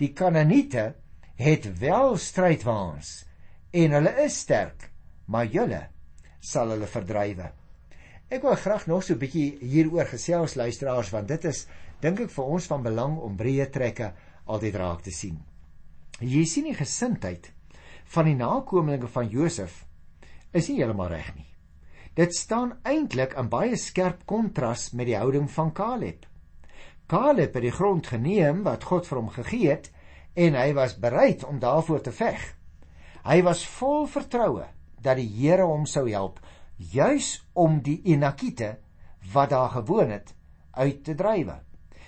Die 0.00 0.12
Kanaaniete 0.16 0.94
het 1.40 1.66
wel 1.80 2.16
strydwaans 2.20 3.24
en 3.74 3.96
hulle 3.96 4.14
is 4.24 4.38
sterk, 4.44 4.88
maar 5.26 5.50
julle 5.50 5.82
sal 6.44 6.74
hulle 6.74 6.88
verdrywe. 6.90 7.50
Ek 8.34 8.42
wil 8.42 8.56
graag 8.58 8.88
nog 8.90 9.04
so 9.06 9.14
'n 9.14 9.18
bietjie 9.22 9.58
hieroor 9.62 10.08
gesels 10.10 10.56
luisteraars 10.58 11.10
want 11.14 11.28
dit 11.28 11.44
is 11.44 11.66
dink 12.02 12.20
ek 12.20 12.32
vir 12.34 12.44
ons 12.44 12.64
van 12.66 12.82
belang 12.82 13.12
om 13.22 13.36
breë 13.38 13.66
trekke 13.70 14.08
altyd 14.46 14.74
raak 14.74 15.02
te 15.06 15.12
sien. 15.14 15.36
Jy 16.18 16.42
sien 16.44 16.64
die 16.64 16.74
gesindheid 16.74 17.52
van 18.04 18.24
die 18.24 18.34
nakommelinge 18.34 19.06
van 19.06 19.28
Josef 19.30 19.84
is 20.50 20.68
nie 20.68 20.80
heeltemal 20.80 21.12
reg 21.12 21.30
nie. 21.36 21.46
Dit 22.14 22.34
staan 22.34 22.74
eintlik 22.82 23.36
in 23.38 23.48
baie 23.48 23.76
skerp 23.76 24.26
kontras 24.26 24.90
met 24.92 25.06
die 25.06 25.16
houding 25.16 25.46
van 25.50 25.72
Caleb. 25.72 26.26
Caleb 27.06 27.54
het 27.54 27.62
die 27.62 27.70
grond 27.78 28.06
geneem 28.06 28.64
wat 28.64 28.84
God 28.84 29.06
vir 29.06 29.18
hom 29.18 29.30
gegee 29.30 29.70
het 29.70 29.92
en 30.34 30.58
hy 30.58 30.72
was 30.74 30.98
bereid 30.98 31.44
om 31.44 31.62
daarvoor 31.62 32.02
te 32.02 32.12
veg. 32.12 32.42
Hy 33.22 33.42
was 33.42 33.66
vol 33.78 34.06
vertroue 34.06 34.66
dat 35.00 35.16
die 35.16 35.30
Here 35.38 35.62
hom 35.62 35.86
sou 35.86 36.08
help 36.10 36.40
juis 36.76 37.48
om 37.52 37.80
die 37.82 38.00
Enakite 38.04 38.78
wat 39.32 39.50
daar 39.50 39.70
gewoon 39.70 40.10
het 40.10 40.34
uit 40.70 41.04
te 41.04 41.14
drywe 41.14 41.60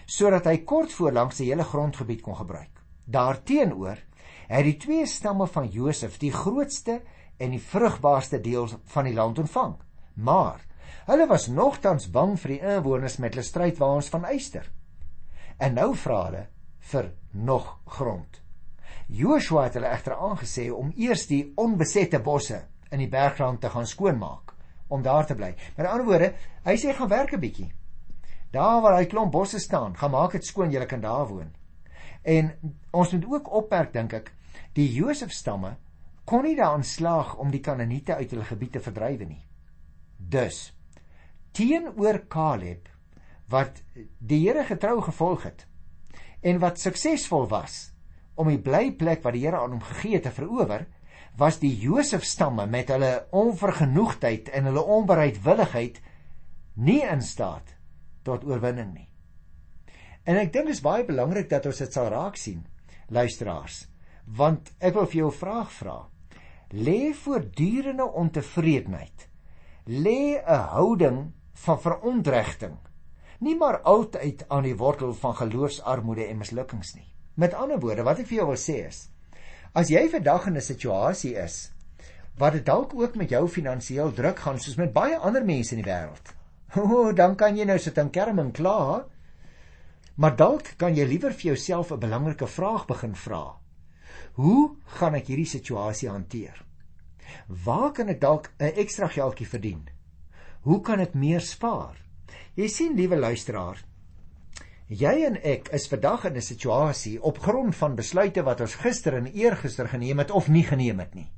sodat 0.07 0.47
hy 0.47 0.61
kort 0.63 0.93
voorlangs 0.95 1.41
die 1.41 1.49
hele 1.51 1.65
grondgebied 1.67 2.21
kon 2.23 2.37
gebruik. 2.39 2.71
Daarteenoor 3.11 3.99
het 4.47 4.65
die 4.65 4.77
twee 4.79 5.07
stamme 5.07 5.49
van 5.51 5.67
Josef 5.67 6.19
die 6.23 6.31
grootste 6.31 7.01
en 7.43 7.51
die 7.51 7.63
vrugbaarste 7.63 8.39
deel 8.41 8.69
van 8.95 9.09
die 9.09 9.15
land 9.15 9.39
ontvang. 9.43 9.75
Maar 10.15 10.63
hulle 11.11 11.27
was 11.27 11.49
nogtans 11.51 12.07
bang 12.11 12.37
vir 12.39 12.55
die 12.55 12.61
inwoners 12.77 13.19
met 13.19 13.35
hulle 13.35 13.47
strydwaans 13.47 14.13
van 14.15 14.31
yster. 14.31 14.71
En 15.59 15.75
nou 15.75 15.91
vra 15.99 16.23
hulle 16.29 16.47
vir 16.93 17.13
nog 17.33 17.73
grond. 17.99 18.43
Joshua 19.11 19.67
het 19.67 19.75
hulle 19.75 19.91
egter 19.91 20.15
aangesê 20.15 20.71
om 20.71 20.95
eers 20.95 21.27
die 21.27 21.43
onbesette 21.59 22.23
bosse 22.23 22.63
in 22.95 23.03
die 23.03 23.11
bergrand 23.11 23.61
te 23.61 23.75
gaan 23.75 23.91
skoonmaak 23.91 24.56
om 24.89 25.03
daar 25.03 25.27
te 25.27 25.35
bly. 25.35 25.55
Met 25.77 25.87
ander 25.87 26.07
woorde, 26.07 26.33
hy 26.65 26.77
sê 26.77 26.95
gaan 26.95 27.09
werk 27.09 27.33
'n 27.33 27.41
bietjie. 27.41 27.73
Daar 28.51 28.81
waar 28.83 28.97
hy 28.97 29.07
klomp 29.07 29.33
bosse 29.33 29.59
staan, 29.59 29.97
gaan 29.97 30.11
maak 30.11 30.33
dit 30.33 30.45
skoon, 30.45 30.71
julle 30.71 30.87
kan 30.87 31.01
daar 31.01 31.27
woon. 31.27 31.53
En 32.23 32.53
ons 32.91 33.13
moet 33.13 33.27
ook 33.27 33.53
opmerk 33.53 33.93
dink 33.93 34.13
ek, 34.13 34.33
die 34.73 34.93
Josef 34.93 35.31
stamme 35.31 35.77
kon 36.25 36.43
nie 36.43 36.57
daaraan 36.57 36.85
slaag 36.85 37.37
om 37.37 37.51
die 37.51 37.61
Kanaaniete 37.61 38.15
uit 38.15 38.31
hulle 38.31 38.45
gebied 38.45 38.73
te 38.73 38.81
verdrywe 38.81 39.25
nie. 39.25 39.43
Dus 40.19 40.73
teenoor 41.53 42.27
Caleb 42.29 42.89
wat 43.49 43.83
die 44.19 44.43
Here 44.43 44.65
getrou 44.65 45.01
gevolg 45.03 45.47
het 45.47 45.67
en 46.43 46.59
wat 46.59 46.81
suksesvol 46.83 47.47
was 47.49 47.93
om 48.35 48.51
die 48.51 48.61
blyplek 48.61 49.23
wat 49.25 49.37
die 49.37 49.45
Here 49.47 49.61
aan 49.61 49.77
hom 49.77 49.85
gegee 49.87 50.19
het 50.19 50.27
te 50.27 50.35
verower, 50.35 50.87
was 51.37 51.59
die 51.61 51.73
Josef 51.77 52.25
stamme 52.25 52.67
met 52.67 52.89
hulle 52.93 53.27
onvergenoegdheid 53.37 54.49
en 54.57 54.71
hulle 54.71 54.85
onbereidwilligheid 54.99 56.01
nie 56.75 57.03
in 57.05 57.23
staat 57.23 57.75
tot 58.25 58.45
oorwinning 58.45 58.95
nie. 58.95 59.09
En 60.27 60.41
ek 60.41 60.53
dink 60.53 60.71
dit 60.71 60.77
is 60.77 60.83
baie 60.83 61.05
belangrik 61.07 61.51
dat 61.51 61.67
ons 61.69 61.79
dit 61.85 61.93
sal 61.93 62.09
raak 62.11 62.37
sien, 62.41 62.65
luisteraars, 63.09 63.85
want 64.27 64.73
ek 64.81 64.97
wil 64.97 65.07
vir 65.07 65.21
jou 65.21 65.31
'n 65.31 65.41
vraag 65.43 65.71
vra. 65.73 65.99
Lê 66.73 67.13
voortdurende 67.15 68.05
ontevredenheid, 68.05 69.29
lê 69.87 70.43
'n 70.43 70.67
houding 70.73 71.33
van 71.53 71.81
verontregting 71.81 72.77
nie 73.39 73.57
maar 73.57 73.81
altyd 73.85 74.45
aan 74.49 74.65
die 74.65 74.77
wortel 74.77 75.15
van 75.15 75.35
geloofsarmoede 75.37 76.25
en 76.25 76.41
mislukkings 76.41 76.95
nie. 76.95 77.07
Met 77.35 77.55
ander 77.55 77.81
woorde, 77.81 78.05
wat 78.07 78.23
ek 78.23 78.31
vir 78.31 78.41
jou 78.41 78.49
wil 78.53 78.61
sê 78.61 78.79
is, 78.87 79.07
as 79.77 79.91
jy 79.93 80.07
vandag 80.09 80.47
in 80.49 80.57
'n 80.57 80.65
situasie 80.65 81.35
is 81.37 81.71
wat 82.41 82.53
dit 82.53 82.65
dalk 82.65 82.95
ook 82.95 83.17
met 83.17 83.29
jou 83.29 83.49
finansiëel 83.49 84.13
druk 84.13 84.39
gaan 84.39 84.59
soos 84.59 84.77
met 84.77 84.93
baie 84.93 85.17
ander 85.17 85.45
mense 85.45 85.75
in 85.75 85.83
die 85.83 85.91
wêreld. 85.91 86.33
O, 86.77 86.83
oh, 86.83 87.15
dan 87.15 87.37
kan 87.37 87.57
jy 87.57 87.65
nou 87.65 87.79
sit 87.79 87.99
en 87.99 88.11
kerm 88.11 88.39
en 88.39 88.53
kla. 88.53 89.07
Maar 90.17 90.37
dalk 90.37 90.75
kan 90.77 90.97
jy 90.97 91.05
liewer 91.05 91.33
vir 91.33 91.53
jouself 91.53 91.93
'n 91.93 92.01
belangrike 92.01 92.47
vraag 92.47 92.87
begin 92.87 93.15
vra. 93.15 93.57
Hoe 94.33 94.77
gaan 94.99 95.15
ek 95.15 95.27
hierdie 95.27 95.49
situasie 95.49 96.09
hanteer? 96.09 96.65
Waar 97.49 97.93
kan 97.93 98.09
ek 98.09 98.21
dalk 98.21 98.51
'n 98.59 98.73
ekstra 98.77 99.09
geldjie 99.09 99.49
verdien? 99.49 99.89
Hoe 100.61 100.81
kan 100.81 101.01
ek 101.01 101.15
meer 101.15 101.41
spaar? 101.41 101.97
Jy 102.55 102.69
sien, 102.69 102.97
liewe 102.97 103.17
luisteraar, 103.17 103.85
jy 104.87 105.13
en 105.27 105.37
ek 105.43 105.71
is 105.75 105.89
vandag 105.91 106.25
in 106.29 106.37
'n 106.37 106.43
situasie 106.43 107.23
op 107.23 107.39
grond 107.39 107.77
van 107.77 107.97
besluite 107.97 108.43
wat 108.43 108.61
ons 108.61 108.75
gister 108.75 109.15
en 109.15 109.27
eergister 109.27 109.89
geneem 109.89 110.19
het 110.19 110.31
of 110.31 110.49
nie 110.49 110.63
geneem 110.63 110.99
het 110.99 111.15
nie. 111.15 111.31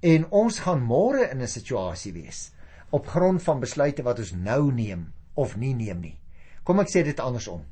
En 0.00 0.30
ons 0.30 0.58
gaan 0.58 0.82
môre 0.82 1.30
in 1.30 1.42
'n 1.42 1.48
situasie 1.48 2.12
wees 2.12 2.52
op 2.90 3.06
grond 3.06 3.42
van 3.42 3.60
besluite 3.60 4.02
wat 4.02 4.18
ons 4.18 4.32
nou 4.32 4.72
neem 4.72 5.12
of 5.34 5.56
nie 5.56 5.74
neem 5.74 6.00
nie. 6.00 6.18
Kom 6.64 6.80
ek 6.80 6.88
sê 6.88 7.04
dit 7.04 7.20
andersom. 7.20 7.64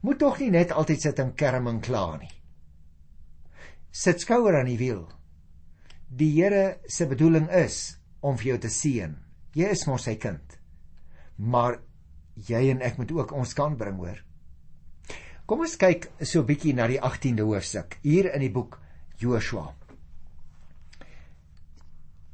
Moet 0.00 0.18
tog 0.18 0.38
nie 0.38 0.50
net 0.50 0.72
altyd 0.72 1.00
sit 1.00 1.18
en 1.18 1.34
kerm 1.34 1.66
en 1.66 1.80
kla 1.80 2.16
nie. 2.16 2.30
Sit 3.90 4.20
skouer 4.20 4.58
aan 4.58 4.66
die 4.66 4.78
wiel. 4.78 5.08
Die 6.08 6.42
Here 6.42 6.78
se 6.86 7.06
bedoeling 7.06 7.50
is 7.50 7.98
om 8.20 8.36
vir 8.36 8.46
jou 8.46 8.58
te 8.58 8.68
seën. 8.68 9.16
Jy 9.54 9.64
is 9.70 9.86
mos 9.86 10.04
sy 10.04 10.14
kind 10.16 10.64
maar 11.36 11.78
jy 12.34 12.70
en 12.70 12.82
ek 12.82 12.98
moet 12.98 13.12
ook 13.12 13.32
ons 13.32 13.54
kant 13.54 13.78
bring 13.78 13.96
hoor. 13.96 14.20
Kom 15.46 15.60
ons 15.60 15.76
kyk 15.76 16.10
so 16.20 16.40
'n 16.40 16.46
bietjie 16.46 16.74
na 16.74 16.86
die 16.86 17.00
18de 17.00 17.42
hoofstuk 17.42 17.98
hier 18.02 18.32
in 18.34 18.40
die 18.40 18.50
boek 18.50 18.80
Joshua. 19.18 19.74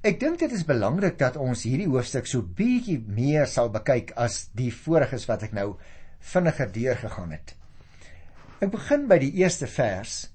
Ek 0.03 0.21
dink 0.21 0.39
dit 0.39 0.53
is 0.53 0.65
belangrik 0.65 1.19
dat 1.19 1.37
ons 1.37 1.63
hierdie 1.63 1.89
hoofstuk 1.89 2.27
so 2.27 2.43
bietjie 2.43 2.99
meer 3.07 3.47
sal 3.47 3.69
bekyk 3.69 4.13
as 4.17 4.49
die 4.57 4.71
voriges 4.71 5.27
wat 5.29 5.43
ek 5.43 5.53
nou 5.53 5.77
vinniger 6.21 6.73
deurgegaan 6.73 7.33
het. 7.33 7.55
Ek 8.61 8.71
begin 8.71 9.09
by 9.09 9.19
die 9.19 9.35
eerste 9.43 9.67
vers 9.67 10.31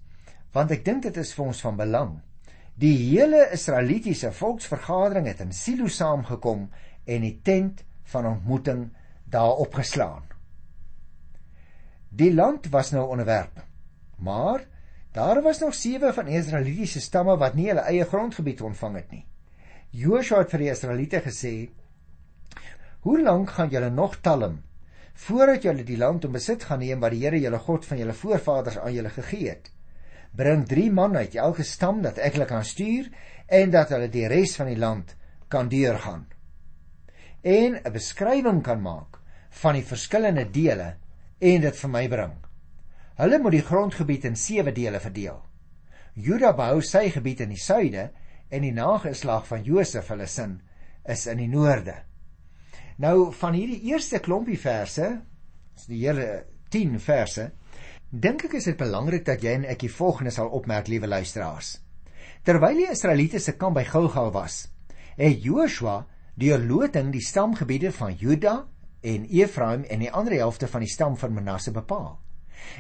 want 0.54 0.72
ek 0.72 0.86
dink 0.86 1.04
dit 1.04 1.18
is 1.18 1.34
vir 1.34 1.46
ons 1.46 1.62
van 1.62 1.78
belang. 1.78 2.22
Die 2.80 2.94
hele 3.10 3.48
Israelitiese 3.56 4.32
volksvergadering 4.32 5.28
het 5.28 5.42
in 5.42 5.52
Silo 5.52 5.88
saamgekom 5.88 6.70
en 7.06 7.22
die 7.22 7.40
tent 7.44 7.84
van 8.12 8.26
ontmoeting 8.26 8.90
daar 9.30 9.56
opgeslaan. 9.56 10.24
Die 12.10 12.34
land 12.34 12.70
was 12.70 12.92
nou 12.92 13.08
onderwerp. 13.10 13.64
Maar 14.18 14.68
daar 15.12 15.42
was 15.42 15.60
nog 15.60 15.74
sewe 15.74 16.14
van 16.14 16.28
Israelitiese 16.28 17.02
stamme 17.02 17.38
wat 17.38 17.56
nie 17.56 17.68
hulle 17.68 17.84
eie 17.90 18.06
grondgebied 18.06 18.62
ontvang 18.62 18.96
het 18.96 19.12
nie. 19.12 19.26
Joshua 19.90 20.42
het 20.44 20.52
vir 20.52 20.64
die 20.64 20.70
Israeliete 20.72 21.22
gesê: 21.24 21.70
"Hoe 23.00 23.22
lank 23.22 23.50
gaan 23.50 23.70
julle 23.70 23.90
nog 23.90 24.16
talm 24.22 24.62
voordat 25.14 25.64
julle 25.64 25.84
die 25.84 25.98
land 25.98 26.24
in 26.24 26.32
besit 26.32 26.64
gaan 26.64 26.80
neem 26.80 27.00
wat 27.00 27.12
die 27.12 27.24
Here 27.24 27.40
julle 27.40 27.60
God 27.60 27.86
van 27.86 27.98
julle 27.98 28.14
voorvaders 28.14 28.78
aan 28.78 28.94
julle 28.94 29.10
gegee 29.10 29.50
het? 29.50 29.72
Bring 30.32 30.66
3 30.68 30.92
man 30.92 31.16
uit 31.16 31.36
elke 31.36 31.64
stam 31.64 32.02
dat 32.02 32.18
ek 32.18 32.34
hulle 32.34 32.46
kan 32.46 32.64
stuur 32.64 33.12
en 33.48 33.72
dat 33.72 33.90
hulle 33.90 34.10
die 34.10 34.28
res 34.28 34.56
van 34.56 34.68
die 34.68 34.80
land 34.80 35.16
kan 35.48 35.70
deurgaan." 35.70 36.35
En 37.46 37.78
'n 37.78 37.94
beskrywing 37.94 38.64
kan 38.64 38.82
maak 38.82 39.20
van 39.62 39.76
die 39.78 39.86
verskillende 39.86 40.46
dele 40.52 40.96
en 41.40 41.62
dit 41.62 41.76
vir 41.78 41.90
my 41.90 42.08
bring. 42.08 42.34
Hulle 43.16 43.40
moet 43.40 43.52
die 43.52 43.68
grondgebied 43.68 44.26
in 44.26 44.36
7 44.36 44.74
dele 44.74 45.00
verdeel. 45.00 45.44
Juda 46.16 46.54
behou 46.54 46.82
sy 46.82 47.10
gebied 47.10 47.44
in 47.46 47.50
die 47.50 47.62
suide 47.62 48.10
en 48.50 48.62
die 48.62 48.74
nageslag 48.74 49.46
van 49.48 49.64
Josef 49.64 50.08
hulle 50.08 50.28
sin 50.28 50.62
is 51.06 51.28
in 51.28 51.38
die 51.38 51.48
noorde. 51.48 51.96
Nou 52.98 53.32
van 53.32 53.54
hierdie 53.54 53.92
eerste 53.92 54.20
klompie 54.20 54.60
verse, 54.60 55.22
die 55.88 56.02
hele 56.08 56.46
10 56.72 57.00
verse, 57.00 57.52
dink 58.10 58.46
ek 58.46 58.54
is 58.54 58.66
dit 58.72 58.78
belangrik 58.78 59.26
dat 59.26 59.44
jy 59.44 59.54
en 59.60 59.66
ek 59.66 59.80
die 59.80 59.92
volgende 59.92 60.32
sal 60.32 60.50
opmerk, 60.50 60.88
liewe 60.88 61.08
luisteraars. 61.08 61.82
Terwyl 62.44 62.76
die 62.76 62.90
Israeliete 62.92 63.40
se 63.40 63.58
kamp 63.60 63.76
by 63.76 63.84
Gilgal 63.84 64.32
was, 64.32 64.68
het 65.18 65.44
Joshua 65.44 66.06
deur 66.36 66.60
loting 66.60 67.12
die 67.14 67.24
stamgebiede 67.24 67.92
van 67.96 68.14
Juda 68.20 68.66
en 69.06 69.26
Efraim 69.30 69.84
en 69.84 70.02
die 70.04 70.12
ander 70.12 70.36
helfte 70.36 70.68
van 70.68 70.84
die 70.84 70.92
stam 70.92 71.16
van 71.18 71.34
Manasse 71.34 71.72
bepaal. 71.72 72.20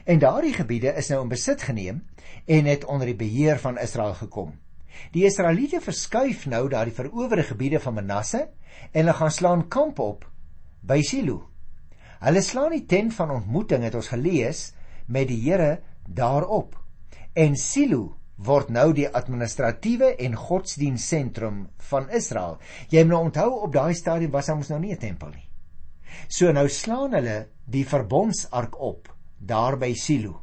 En 0.03 0.19
daardie 0.19 0.53
gebiede 0.53 0.93
is 0.97 1.09
nou 1.11 1.21
in 1.23 1.31
besit 1.31 1.63
geneem 1.63 2.03
en 2.45 2.65
het 2.65 2.85
onder 2.85 3.07
die 3.07 3.17
beheer 3.19 3.59
van 3.59 3.79
Israel 3.79 4.13
gekom. 4.13 4.53
Die 5.11 5.25
Israeliete 5.27 5.81
verskuif 5.81 6.45
nou 6.51 6.67
daardie 6.69 6.95
verowerde 6.95 7.43
gebiede 7.43 7.79
van 7.79 7.93
Manasse 7.93 8.47
en 8.91 9.03
hulle 9.03 9.13
gaan 9.13 9.31
slaan 9.31 9.67
kamp 9.67 9.99
op 9.99 10.25
by 10.81 11.01
Silo. 11.01 11.49
Hulle 12.19 12.41
slaan 12.41 12.73
die 12.73 12.85
tent 12.85 13.13
van 13.13 13.31
ontmoeting 13.31 13.83
het 13.83 13.95
ons 13.95 14.11
gelees 14.11 14.71
met 15.05 15.27
die 15.29 15.39
Here 15.43 15.79
daarop. 16.07 16.75
En 17.33 17.55
Silo 17.55 18.15
word 18.35 18.69
nou 18.69 18.89
die 18.95 19.07
administratiewe 19.07 20.15
en 20.19 20.35
godsdienstsentrum 20.35 21.65
van 21.89 22.09
Israel. 22.09 22.57
Jy 22.91 23.03
moet 23.03 23.13
nou 23.13 23.23
onthou 23.29 23.49
op 23.63 23.73
daai 23.73 23.93
stadium 23.95 24.31
was 24.31 24.49
ons 24.49 24.69
nou 24.69 24.79
nie 24.79 24.93
'n 24.93 24.99
tempel 24.99 25.29
nie. 25.29 25.47
So 26.27 26.51
nou 26.51 26.67
slaan 26.67 27.13
hulle 27.13 27.47
die 27.65 27.85
verbondsark 27.85 28.79
op 28.79 29.09
daar 29.39 29.77
by 29.77 29.93
Silo. 29.93 30.41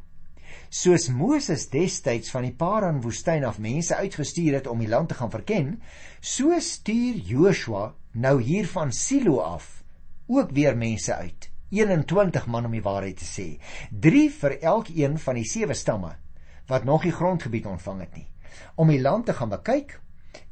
Soos 0.69 1.09
Moses 1.09 1.69
destyds 1.69 2.31
van 2.31 2.43
die 2.43 2.55
Paran 2.57 3.01
woestyn 3.01 3.45
af 3.45 3.59
mense 3.59 3.95
uitgestuur 3.95 4.53
het 4.53 4.67
om 4.67 4.79
die 4.79 4.87
land 4.87 5.09
te 5.09 5.15
gaan 5.15 5.31
verken, 5.31 5.81
so 6.19 6.59
stuur 6.59 7.15
Joshua 7.15 7.93
nou 8.13 8.41
hier 8.41 8.67
van 8.67 8.91
Silo 8.91 9.39
af 9.39 9.83
ook 10.27 10.51
weer 10.51 10.77
mense 10.77 11.13
uit. 11.13 11.49
21 11.69 12.45
man 12.47 12.65
om 12.65 12.71
die 12.71 12.81
waarheid 12.81 13.17
te 13.17 13.25
sê. 13.25 13.59
3 13.91 14.29
vir 14.31 14.59
elkeen 14.61 15.17
van 15.19 15.35
die 15.35 15.45
sewe 15.45 15.73
stamme 15.73 16.22
wat 16.67 16.83
nog 16.83 17.01
die 17.01 17.11
grondgebied 17.11 17.65
ontvang 17.65 17.99
het 17.99 18.15
nie 18.15 18.27
om 18.75 18.89
die 18.89 19.01
land 19.01 19.25
te 19.25 19.33
gaan 19.33 19.49
bekyk 19.49 19.99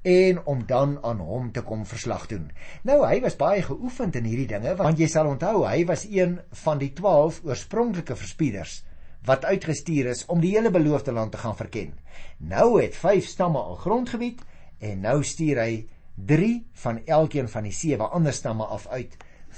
en 0.01 0.45
om 0.45 0.65
dan 0.65 0.97
aan 1.05 1.19
hom 1.21 1.51
te 1.51 1.61
kom 1.61 1.85
verslag 1.85 2.25
doen. 2.29 2.49
Nou 2.85 3.01
hy 3.05 3.19
was 3.21 3.37
baie 3.37 3.61
geoefend 3.65 4.15
in 4.17 4.25
hierdie 4.29 4.49
dinge 4.49 4.73
want 4.77 5.01
jy 5.01 5.09
sal 5.09 5.29
onthou 5.29 5.65
hy 5.67 5.83
was 5.89 6.07
een 6.09 6.39
van 6.63 6.81
die 6.81 6.91
12 6.97 7.41
oorspronklike 7.45 8.17
verspieders 8.17 8.81
wat 9.25 9.45
uitgestuur 9.45 10.09
is 10.15 10.25
om 10.33 10.41
die 10.41 10.55
hele 10.55 10.71
beloofde 10.73 11.13
land 11.13 11.31
te 11.31 11.37
gaan 11.37 11.55
verken. 11.55 11.93
Nou 12.37 12.81
het 12.81 12.95
5 12.97 13.25
stamme 13.25 13.59
al 13.59 13.75
grondgebied 13.75 14.41
en 14.79 15.05
nou 15.05 15.21
stuur 15.23 15.61
hy 15.61 15.73
3 16.15 16.65
van 16.83 17.03
elkeen 17.05 17.49
van 17.49 17.69
die 17.69 17.75
sewe 17.75 18.09
ander 18.09 18.33
stamme 18.33 18.65
af 18.65 18.87
uit 18.87 19.17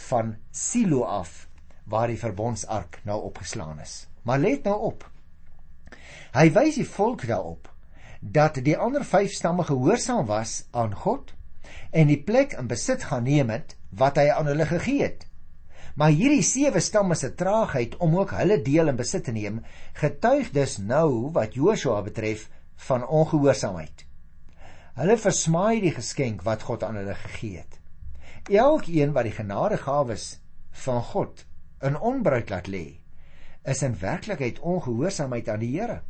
van 0.09 0.35
Silo 0.51 1.03
af 1.03 1.47
waar 1.87 2.07
die 2.07 2.19
verbondsark 2.19 2.99
nou 3.03 3.21
opgeslaan 3.23 3.79
is. 3.79 4.07
Maar 4.23 4.39
let 4.39 4.63
nou 4.63 4.79
op. 4.91 5.12
Hy 6.33 6.47
wys 6.49 6.79
die 6.79 6.87
volk 6.89 7.27
daarop 7.29 7.67
dat 8.35 8.55
die 8.65 8.73
ander 8.73 9.03
5 9.05 9.35
stamme 9.37 9.63
gehoorsaam 9.67 10.25
was 10.25 10.63
aan 10.71 10.95
God 10.97 11.33
en 11.93 12.07
die 12.09 12.17
plek 12.25 12.55
in 12.57 12.69
besit 12.71 13.03
gaan 13.09 13.27
neem 13.27 13.51
het 13.53 13.75
wat 13.93 14.17
hy 14.17 14.31
aan 14.33 14.47
hulle 14.49 14.65
gegee 14.65 15.03
het. 15.03 15.27
Maar 15.93 16.15
hierdie 16.17 16.41
sewe 16.41 16.81
stamme 16.81 17.13
se 17.15 17.29
traagheid 17.37 17.93
om 18.01 18.15
ook 18.17 18.33
hulle 18.33 18.57
deel 18.65 18.89
in 18.89 18.97
besit 18.97 19.27
te 19.27 19.33
neem, 19.35 19.59
getuig 19.99 20.49
dus 20.55 20.79
nou 20.81 21.29
wat 21.35 21.53
Joshua 21.53 21.99
betref 22.01 22.47
van 22.87 23.05
ongehoorsaamheid. 23.05 24.05
Hulle 24.97 25.17
versmaai 25.21 25.83
die 25.83 25.93
geskenk 25.93 26.41
wat 26.47 26.65
God 26.65 26.85
aan 26.87 26.97
hulle 26.97 27.13
gegee 27.27 27.59
het. 27.61 27.77
Elkeen 28.49 29.13
wat 29.13 29.29
die 29.29 29.35
genadegawes 29.37 30.39
van 30.85 31.05
God 31.13 31.45
in 31.85 31.99
onbruik 31.99 32.49
laat 32.49 32.71
lê, 32.73 32.87
is 33.69 33.85
in 33.85 33.93
werklikheid 34.01 34.57
ongehoorsaamheid 34.59 35.53
aan 35.53 35.61
die 35.61 35.75
Here. 35.77 36.01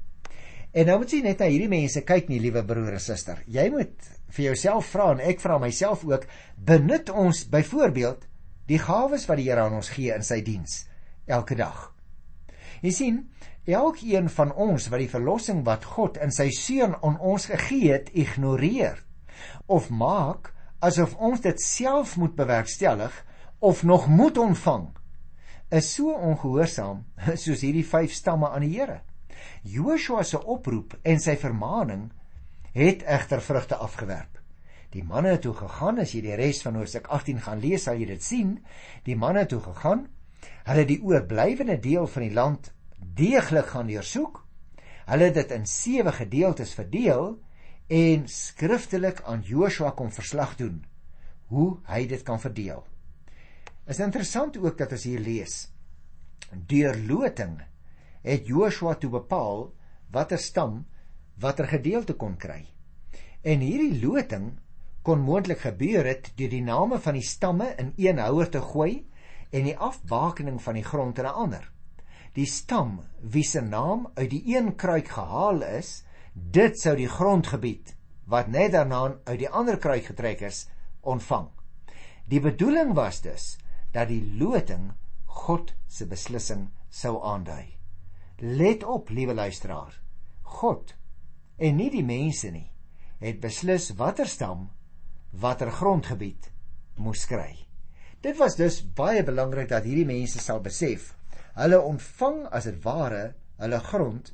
En 0.73 0.87
nou 0.89 0.97
moet 1.03 1.11
jy 1.13 1.19
net 1.21 1.41
na 1.41 1.47
hierdie 1.51 1.69
mense 1.69 2.01
kyk 2.01 2.31
nie, 2.31 2.39
liewe 2.41 2.63
broer 2.65 2.95
en 2.97 3.01
suster. 3.01 3.43
Jy 3.45 3.67
moet 3.69 4.07
vir 4.33 4.45
jouself 4.47 4.87
vra 4.89 5.11
en 5.13 5.21
ek 5.21 5.41
vra 5.43 5.59
myself 5.61 6.01
ook, 6.07 6.25
benut 6.57 7.11
ons 7.13 7.43
byvoorbeeld 7.53 8.25
die 8.71 8.79
gawes 8.81 9.27
wat 9.29 9.37
die 9.37 9.45
Here 9.51 9.67
aan 9.67 9.77
ons 9.77 9.91
gee 9.93 10.13
in 10.15 10.25
sy 10.25 10.39
diens 10.41 10.87
elke 11.29 11.55
dag. 11.59 11.91
Jy 12.81 12.91
sien, 12.91 13.19
elkeen 13.69 14.31
van 14.33 14.49
ons 14.59 14.89
wat 14.89 15.03
die 15.03 15.11
verlossing 15.11 15.61
wat 15.67 15.85
God 15.93 16.17
in 16.23 16.33
sy 16.35 16.49
seun 16.51 16.97
aan 17.05 17.21
ons 17.21 17.45
gegee 17.51 17.93
het, 17.93 18.09
ignoreer 18.11 18.97
of 19.71 19.91
maak 19.93 20.51
asof 20.83 21.13
ons 21.21 21.45
dit 21.45 21.61
self 21.61 22.17
moet 22.19 22.33
bewerkstellig 22.35 23.13
of 23.63 23.85
nog 23.87 24.09
moet 24.11 24.37
ontvang, 24.41 24.89
is 25.71 25.93
so 25.95 26.11
ongehoorsaam 26.11 27.05
soos 27.45 27.61
hierdie 27.61 27.85
vyf 27.87 28.11
stamme 28.17 28.49
aan 28.49 28.65
die 28.65 28.73
Here. 28.73 29.03
Joshua 29.63 30.23
se 30.23 30.39
oproep 30.39 30.97
en 31.03 31.19
sy 31.19 31.35
vermaaning 31.39 32.09
het 32.73 33.03
egter 33.03 33.41
vrugte 33.41 33.75
afgewerp. 33.75 34.39
Die 34.93 35.03
manne 35.03 35.33
het 35.33 35.41
toe 35.45 35.55
gegaan, 35.57 35.99
as 36.01 36.13
jy 36.13 36.21
die 36.21 36.37
res 36.37 36.61
van 36.65 36.75
Hoofstuk 36.77 37.07
18 37.09 37.41
gaan 37.45 37.61
lees, 37.61 37.87
sal 37.87 37.97
jy 37.97 38.11
dit 38.11 38.23
sien. 38.23 38.57
Die 39.07 39.17
manne 39.17 39.45
het 39.45 39.49
toe 39.53 39.61
gegaan. 39.65 40.05
Hulle 40.67 40.83
het 40.83 40.91
die 40.91 41.01
oorblywende 41.01 41.79
deel 41.81 42.05
van 42.07 42.25
die 42.27 42.33
land 42.33 42.69
deeglik 43.17 43.71
gaan 43.73 43.89
deursoek. 43.89 44.39
Hulle 45.09 45.29
het 45.31 45.37
dit 45.39 45.51
in 45.57 45.65
sewe 45.67 46.13
gedeeltes 46.15 46.73
verdeel 46.77 47.33
en 47.93 48.27
skriftelik 48.29 49.21
aan 49.27 49.43
Joshua 49.43 49.91
kom 49.91 50.11
verslag 50.13 50.55
doen 50.61 50.83
hoe 51.53 51.77
hy 51.89 52.05
dit 52.09 52.23
kan 52.25 52.39
verdeel. 52.41 52.85
Is 53.89 53.99
interessant 53.99 54.57
ook 54.57 54.77
dat 54.79 54.95
as 54.95 55.05
hier 55.09 55.21
lees 55.21 55.67
deur 56.69 56.97
loting 57.09 57.57
het 58.23 58.47
Joshua 58.47 58.95
toe 58.95 59.11
bepaal 59.13 59.67
watter 60.11 60.39
stam 60.39 60.85
watter 61.39 61.67
gedeelte 61.67 62.15
kon 62.15 62.37
kry. 62.37 62.63
En 63.43 63.59
hierdie 63.59 63.99
loting 64.03 64.53
kon 65.03 65.23
moontlik 65.25 65.65
gebeur 65.65 66.07
het 66.07 66.31
deur 66.39 66.51
die 66.53 66.63
name 66.63 66.99
van 67.03 67.17
die 67.17 67.25
stamme 67.27 67.73
in 67.77 67.91
een 67.99 68.21
houer 68.23 68.49
te 68.49 68.61
gooi 68.63 69.03
en 69.51 69.67
die 69.67 69.77
afbakening 69.77 70.61
van 70.63 70.79
die 70.79 70.85
grond 70.87 71.19
in 71.19 71.25
'n 71.25 71.39
ander. 71.45 71.71
Die 72.33 72.45
stam 72.45 73.01
wie 73.21 73.43
se 73.43 73.61
naam 73.61 74.07
uit 74.15 74.29
die 74.29 74.55
een 74.55 74.75
kruik 74.75 75.07
gehaal 75.07 75.61
is, 75.61 76.03
dit 76.33 76.79
sou 76.79 76.95
die 76.95 77.09
grondgebied 77.09 77.95
wat 78.25 78.47
net 78.47 78.71
daarna 78.71 79.17
uit 79.23 79.39
die 79.39 79.49
ander 79.49 79.77
kruik 79.77 80.05
getrek 80.05 80.41
is, 80.41 80.67
ontvang. 81.01 81.49
Die 82.25 82.39
bedoeling 82.39 82.93
was 82.93 83.21
dus 83.21 83.57
dat 83.91 84.07
die 84.07 84.23
loting 84.39 84.91
God 85.25 85.73
se 85.87 86.07
beslissing 86.07 86.69
sou 86.89 87.19
aandui. 87.21 87.82
Let 88.45 88.83
op, 88.83 89.09
liewe 89.09 89.33
luisteraar. 89.33 90.01
God 90.41 90.95
en 91.55 91.77
nie 91.79 91.87
die 91.93 92.03
mense 92.03 92.49
nie 92.51 92.65
het 93.21 93.37
beslis 93.39 93.85
watter 93.95 94.27
stam 94.27 94.65
watter 95.39 95.69
grondgebied 95.71 96.49
moes 96.99 97.21
kry. 97.29 97.53
Dit 98.19 98.35
was 98.41 98.57
dus 98.59 98.81
baie 98.97 99.21
belangrik 99.23 99.69
dat 99.71 99.87
hierdie 99.87 100.09
mense 100.09 100.43
sal 100.43 100.59
besef 100.65 101.13
hulle 101.55 101.79
ontvang 101.87 102.41
as 102.51 102.67
dit 102.67 102.81
ware 102.83 103.21
hulle 103.61 103.79
grond 103.85 104.33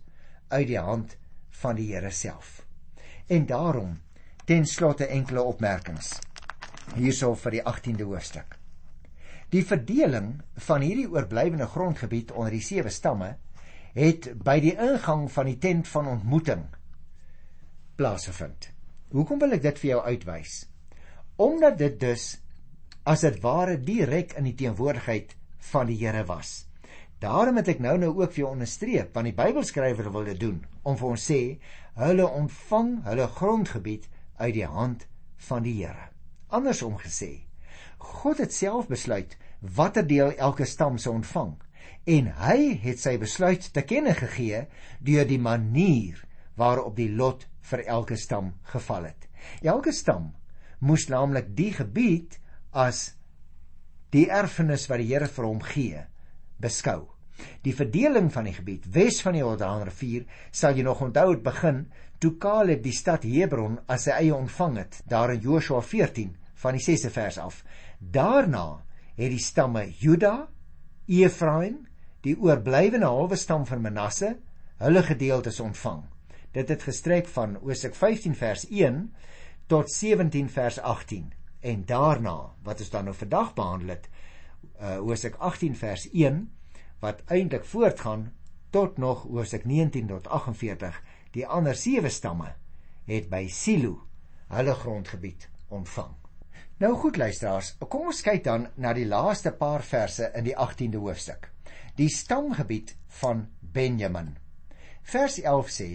uit 0.56 0.68
die 0.72 0.82
hand 0.82 1.14
van 1.62 1.78
die 1.78 1.92
Here 1.92 2.10
self. 2.10 2.64
En 3.28 3.46
daarom 3.46 3.92
ten 4.50 4.66
slotte 4.66 5.06
enkele 5.06 5.44
opmerkings 5.52 6.16
hierso 6.96 7.36
vir 7.44 7.60
die 7.60 7.62
18de 7.62 8.10
hoofstuk. 8.10 8.58
Die 9.54 9.62
verdeling 9.62 10.40
van 10.66 10.82
hierdie 10.82 11.06
oorblywende 11.14 11.70
grondgebied 11.70 12.34
onder 12.34 12.58
die 12.58 12.66
sewe 12.66 12.90
stamme 12.90 13.36
het 14.00 14.30
by 14.46 14.60
die 14.64 14.76
ingang 14.80 15.28
van 15.32 15.50
die 15.50 15.58
tent 15.60 15.88
van 15.92 16.08
ontmoeting 16.08 16.64
plaasgevind. 18.00 18.70
Hoekom 19.12 19.42
wil 19.42 19.58
ek 19.58 19.66
dit 19.66 19.82
vir 19.82 19.90
jou 19.90 20.02
uitwys? 20.06 20.54
Omdat 21.42 21.78
dit 21.82 21.98
dus 22.00 22.30
as 23.10 23.26
dit 23.26 23.40
ware 23.44 23.76
direk 23.82 24.38
in 24.40 24.48
die 24.48 24.56
teenwoordigheid 24.56 25.36
van 25.72 25.90
die 25.90 25.98
Here 26.00 26.24
was. 26.30 26.70
Daarom 27.20 27.60
het 27.60 27.74
ek 27.74 27.82
nou 27.84 27.98
nou 28.00 28.14
ook 28.22 28.32
vir 28.32 28.46
jou 28.46 28.54
onderstreep 28.54 29.16
want 29.16 29.28
die 29.28 29.36
Bybelskrywer 29.36 30.12
wil 30.14 30.30
dit 30.32 30.40
doen 30.40 30.62
om 30.88 30.96
vir 31.00 31.10
ons 31.10 31.28
sê 31.32 31.42
hulle 32.00 32.28
ontvang 32.28 32.94
hulle 33.10 33.28
grondgebied 33.36 34.08
uit 34.40 34.54
die 34.56 34.70
hand 34.70 35.08
van 35.50 35.66
die 35.68 35.76
Here. 35.82 36.08
Andersom 36.48 36.96
gesê, 37.02 37.44
God 38.00 38.40
het 38.40 38.56
self 38.56 38.88
besluit 38.88 39.36
watter 39.60 40.08
deel 40.08 40.32
elke 40.38 40.66
stam 40.66 40.98
sou 40.98 41.18
ontvang 41.18 41.58
en 42.10 42.32
hy 42.42 42.74
het 42.82 42.98
sy 43.02 43.18
besluit 43.22 43.68
te 43.74 43.84
kenne 43.86 44.16
gegee 44.18 44.64
deur 45.06 45.28
die 45.30 45.42
manier 45.42 46.18
waarop 46.58 46.96
die 46.98 47.12
lot 47.14 47.46
vir 47.70 47.86
elke 47.86 48.18
stam 48.18 48.56
geval 48.72 49.12
het. 49.12 49.28
Elke 49.62 49.94
stam 49.94 50.32
moes 50.82 51.06
naamlik 51.12 51.52
die 51.56 51.72
gebied 51.76 52.40
as 52.74 53.12
die 54.16 54.26
erfenis 54.34 54.88
wat 54.90 55.04
die 55.04 55.12
Here 55.12 55.30
vir 55.30 55.46
hom 55.46 55.62
gee 55.62 56.04
beskou. 56.60 57.04
Die 57.64 57.76
verdeling 57.76 58.32
van 58.34 58.50
die 58.50 58.56
gebied 58.58 58.88
wes 58.96 59.22
van 59.24 59.38
die 59.38 59.44
Jordaanrivier 59.44 60.26
sal 60.52 60.76
jy 60.76 60.84
nog 60.88 61.04
onthou 61.06 61.30
het 61.30 61.44
begin 61.46 61.84
toe 62.20 62.34
Caleb 62.42 62.82
die 62.84 62.96
stad 62.96 63.24
Hebron 63.24 63.78
as 63.88 64.08
sy 64.08 64.18
eie 64.18 64.36
ontvang 64.36 64.80
het 64.82 64.98
daar 65.08 65.36
in 65.36 65.46
Joshua 65.46 65.84
14 65.86 66.34
van 66.60 66.76
die 66.76 66.84
6de 66.84 67.14
vers 67.16 67.38
af. 67.40 67.62
Daarna 68.00 68.82
het 69.16 69.32
die 69.32 69.44
stamme 69.44 69.86
Juda, 70.02 70.50
Efraim, 71.08 71.86
die 72.26 72.36
oorblywende 72.36 73.08
halwe 73.08 73.38
stam 73.40 73.66
van 73.66 73.82
Manasse, 73.82 74.36
hulle 74.80 75.04
gedeeltes 75.04 75.60
ontvang. 75.60 76.04
Dit 76.52 76.70
het 76.70 76.84
gestrek 76.84 77.28
van 77.28 77.58
Osek 77.62 77.96
15 77.96 78.36
vers 78.36 78.66
1 78.68 79.04
tot 79.68 79.92
17 79.92 80.50
vers 80.50 80.80
18 80.80 81.32
en 81.60 81.86
daarna 81.86 82.38
wat 82.64 82.80
ons 82.80 82.90
dan 82.90 83.10
nou 83.10 83.16
vandag 83.16 83.54
behandel 83.54 83.94
het, 83.96 84.10
uh, 84.82 84.98
Osek 85.04 85.36
18 85.38 85.76
vers 85.76 86.08
1 86.12 86.42
wat 87.00 87.22
eintlik 87.28 87.66
voortgaan 87.66 88.30
tot 88.70 88.98
nog 88.98 89.24
hoofstuk 89.24 89.66
19 89.66 90.08
tot 90.08 90.28
48 90.28 91.02
die 91.32 91.46
ander 91.48 91.76
sewe 91.76 92.10
stamme 92.10 92.54
het 93.10 93.30
by 93.30 93.48
Silo 93.48 93.96
hulle 94.50 94.74
grondgebied 94.74 95.48
ontvang. 95.70 96.16
Nou 96.80 96.96
goed 96.96 97.18
luisteraars, 97.18 97.74
kom 97.92 98.08
ons 98.10 98.22
kyk 98.26 98.44
dan 98.44 98.68
na 98.80 98.94
die 98.96 99.06
laaste 99.06 99.52
paar 99.52 99.84
verse 99.84 100.32
in 100.34 100.46
die 100.48 100.56
18de 100.56 101.02
hoofstuk. 101.02 101.50
Die 101.96 102.10
stamgebied 102.10 102.96
van 103.22 103.48
Benjamin. 103.60 104.38
Vers 105.04 105.40
11 105.42 105.70
sê: 105.74 105.90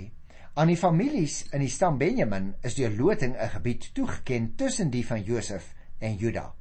Aan 0.55 0.71
die 0.71 0.79
families 0.79 1.41
in 1.51 1.65
die 1.65 1.71
stam 1.73 1.97
Benjamin 1.99 2.53
is 2.63 2.77
deur 2.79 2.93
loting 2.95 3.35
'n 3.35 3.49
gebied 3.57 3.91
toegeken 3.95 4.55
tussen 4.57 4.91
die 4.91 5.07
van 5.07 5.23
Josef 5.23 5.75
en 5.99 6.17
Juda. 6.17 6.55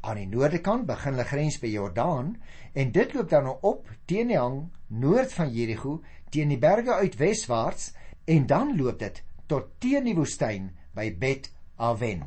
Aan 0.00 0.16
die 0.16 0.26
noorde 0.26 0.60
kant 0.60 0.86
begin 0.86 1.12
hulle 1.12 1.24
grens 1.24 1.58
by 1.58 1.70
Jordaan 1.72 2.36
en 2.74 2.92
dit 2.92 3.14
loop 3.14 3.30
dan 3.30 3.48
op 3.48 3.88
teen 4.04 4.28
die 4.28 4.38
hang 4.38 4.68
noord 4.86 5.32
van 5.32 5.52
Jerigo 5.52 6.02
teen 6.30 6.48
die 6.48 6.58
berge 6.58 6.94
uit 6.94 7.16
weswaarts 7.16 7.92
en 8.24 8.46
dan 8.46 8.76
loop 8.76 8.98
dit 8.98 9.22
tot 9.46 9.70
teen 9.80 10.04
die 10.04 10.14
woestyn 10.14 10.70
by 10.94 11.10
Bet 11.18 11.50
Aven. 11.76 12.26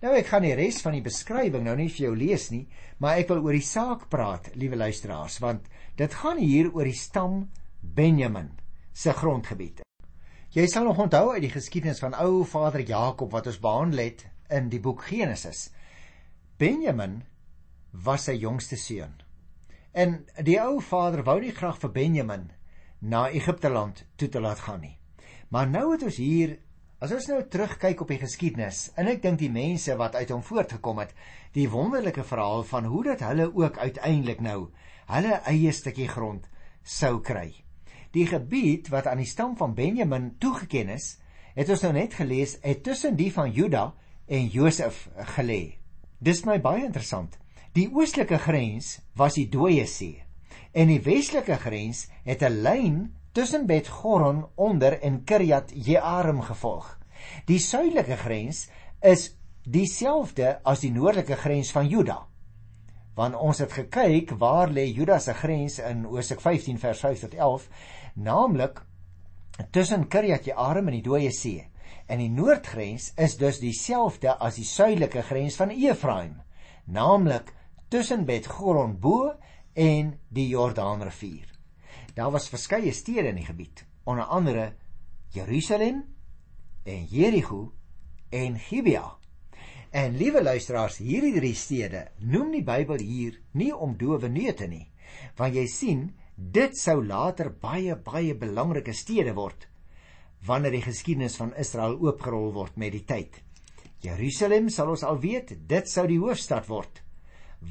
Nou 0.00 0.12
ek 0.16 0.28
gaan 0.30 0.44
die 0.44 0.54
res 0.56 0.82
van 0.84 0.96
die 0.96 1.04
beskrywing 1.04 1.64
nou 1.64 1.76
nie 1.76 1.88
vir 1.88 2.08
jou 2.08 2.16
lees 2.16 2.50
nie, 2.52 2.66
maar 2.98 3.20
ek 3.20 3.28
wil 3.32 3.44
oor 3.44 3.56
die 3.56 3.64
saak 3.64 4.08
praat, 4.12 4.50
liewe 4.54 4.76
luisteraars, 4.76 5.38
want 5.40 5.68
dit 5.96 6.14
gaan 6.14 6.38
hier 6.38 6.68
oor 6.74 6.84
die 6.84 6.96
stam 6.96 7.46
Benjamin 7.80 8.50
se 8.92 9.12
grondgebied. 9.16 9.82
Jy 10.52 10.66
sal 10.72 10.84
nog 10.88 11.00
onthou 11.00 11.32
uit 11.34 11.42
die 11.44 11.52
geskiedenis 11.52 12.00
van 12.00 12.16
ou 12.20 12.44
vader 12.48 12.84
Jakob 12.84 13.32
wat 13.32 13.48
ons 13.50 13.60
behandel 13.60 14.04
het 14.04 14.26
in 14.52 14.68
die 14.72 14.80
boek 14.80 15.06
Genesis. 15.08 15.70
Benjamin 16.60 17.22
was 17.92 18.28
sy 18.28 18.36
jongste 18.40 18.76
seun. 18.80 19.16
En 19.92 20.22
die 20.44 20.58
ou 20.60 20.80
vader 20.84 21.24
wou 21.24 21.38
nie 21.40 21.54
graag 21.56 21.80
vir 21.80 21.92
Benjamin 21.92 22.46
na 23.00 23.26
Egipte 23.28 23.72
land 23.72 24.04
toe 24.16 24.28
te 24.28 24.40
laat 24.40 24.64
gaan 24.64 24.80
nie. 24.84 24.96
Maar 25.48 25.68
nou 25.68 25.90
het 25.92 26.04
ons 26.04 26.20
hier 26.20 26.58
As 26.96 27.10
ons 27.12 27.26
nou 27.28 27.42
terugkyk 27.52 28.00
op 28.00 28.08
die 28.08 28.16
geskiedenis 28.22 28.78
en 28.96 29.10
ek 29.10 29.18
dink 29.20 29.36
die 29.42 29.50
mense 29.52 29.92
wat 30.00 30.14
uit 30.16 30.30
hom 30.32 30.40
voortgekom 30.40 31.02
het, 31.02 31.10
die 31.52 31.66
wonderlike 31.68 32.24
verhaal 32.24 32.64
van 32.64 32.88
hoe 32.88 33.02
dit 33.10 33.24
hulle 33.26 33.50
ook 33.52 33.76
uiteindelik 33.76 34.40
nou 34.40 34.70
hulle 35.12 35.40
eie 35.46 35.72
stukkie 35.72 36.08
grond 36.08 36.48
sou 36.82 37.20
kry. 37.20 37.52
Die 38.12 38.26
gebied 38.26 38.90
wat 38.92 39.06
aan 39.06 39.22
die 39.22 39.28
stam 39.28 39.56
van 39.56 39.74
Benjamin 39.74 40.36
toegeken 40.38 40.92
is, 40.94 41.16
het 41.54 41.70
ons 41.72 41.82
nou 41.82 41.92
net 41.96 42.14
gelees, 42.14 42.58
het 42.62 42.82
tussen 42.84 43.16
die 43.16 43.32
van 43.32 43.50
Juda 43.52 43.92
en 44.26 44.46
Josef 44.52 45.08
gelê. 45.36 45.78
Dis 46.18 46.44
my 46.44 46.60
baie 46.60 46.84
interessant. 46.84 47.38
Die 47.76 47.88
oostelike 47.92 48.38
grens 48.38 48.98
was 49.16 49.36
die 49.36 49.48
Dooie 49.52 49.86
See 49.86 50.26
en 50.76 50.90
die 50.92 51.00
westelike 51.00 51.56
grens 51.56 52.06
het 52.24 52.42
'n 52.42 52.60
lyn 52.62 52.96
tussen 53.32 53.66
Bet 53.66 53.88
Goron 53.88 54.46
onder 54.54 55.00
en 55.00 55.24
Kirjat 55.24 55.72
Jearim 55.74 56.40
gevolg. 56.40 56.98
Die 57.44 57.58
suidelike 57.58 58.16
grens 58.16 58.68
is 59.00 59.36
dieselfde 59.62 60.60
as 60.64 60.80
die 60.80 60.90
noordelike 60.90 61.36
grens 61.36 61.72
van 61.72 61.88
Juda. 61.88 62.26
Want 63.16 63.36
ons 63.40 63.62
het 63.64 63.72
gekyk 63.72 64.34
waar 64.40 64.68
lê 64.68 64.84
Juda 64.92 65.16
se 65.18 65.32
grens 65.34 65.78
in 65.80 66.04
Hosea 66.04 66.36
15 66.40 66.78
vers 66.78 67.00
5 67.00 67.22
tot 67.24 67.34
11, 67.34 67.68
naamlik 68.14 68.82
tussen 69.72 70.08
Kirjat 70.12 70.44
Jearim 70.50 70.90
en 70.90 70.98
die 70.98 71.04
Dooie 71.04 71.32
See. 71.32 71.64
En 72.06 72.20
die 72.20 72.30
noordgrens 72.30 73.12
is 73.16 73.38
dus 73.40 73.62
dieselfde 73.62 74.36
as 74.36 74.60
die 74.60 74.68
suidelike 74.68 75.24
grens 75.26 75.56
van 75.56 75.72
Efraim, 75.72 76.36
naamlik 76.84 77.54
tussen 77.88 78.26
Bet 78.28 78.46
Goron 78.52 78.98
bo 79.00 79.32
en 79.72 80.12
die 80.28 80.48
Jordaanrivier. 80.52 81.48
Daar 82.16 82.32
was 82.32 82.50
verskeie 82.52 82.92
stede 82.92 83.32
in 83.32 83.40
die 83.40 83.48
gebied, 83.48 83.84
onder 84.04 84.24
andere 84.24 84.74
Jerusalem 85.32 86.04
en 86.84 87.04
Jerigo 87.10 87.72
en 88.30 88.58
Gibea. 88.58 89.16
En 89.90 90.16
liewe 90.18 90.42
luisteraars, 90.42 90.98
hierdie 90.98 91.34
drie 91.36 91.54
stede 91.54 92.08
noem 92.18 92.52
die 92.56 92.64
Bybel 92.66 93.00
hier 93.00 93.38
nie 93.54 93.72
om 93.72 93.96
dowe 93.98 94.28
neute 94.28 94.66
nie, 94.68 94.86
want 95.38 95.54
jy 95.54 95.66
sien, 95.70 96.04
dit 96.36 96.76
sou 96.76 96.98
later 97.04 97.52
baie 97.62 97.94
baie 97.96 98.34
belangrike 98.36 98.92
stede 98.92 99.32
word 99.36 99.68
wanneer 100.46 100.76
die 100.76 100.84
geskiedenis 100.84 101.38
van 101.40 101.54
Israel 101.58 101.96
oopgerol 101.98 102.52
word 102.54 102.76
met 102.78 102.92
die 102.94 103.04
tyd. 103.08 103.40
Jerusalem 104.04 104.68
sal 104.70 104.92
ons 104.92 105.02
al 105.02 105.18
weet, 105.18 105.54
dit 105.66 105.88
sou 105.90 106.04
die 106.06 106.20
hoofstad 106.20 106.68
word 106.68 107.02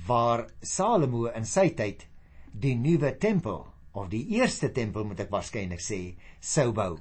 waar 0.07 0.47
Salomo 0.65 1.27
in 1.29 1.45
sy 1.47 1.69
tyd 1.77 2.07
die 2.51 2.73
nuwe 2.75 3.13
tempel 3.21 3.61
of 3.95 4.09
die 4.11 4.25
eerste 4.35 4.71
tempel 4.75 5.05
moet 5.07 5.21
ek 5.23 5.31
waarskynlik 5.31 5.83
sê, 5.83 6.15
sou 6.41 6.71
bou. 6.75 6.97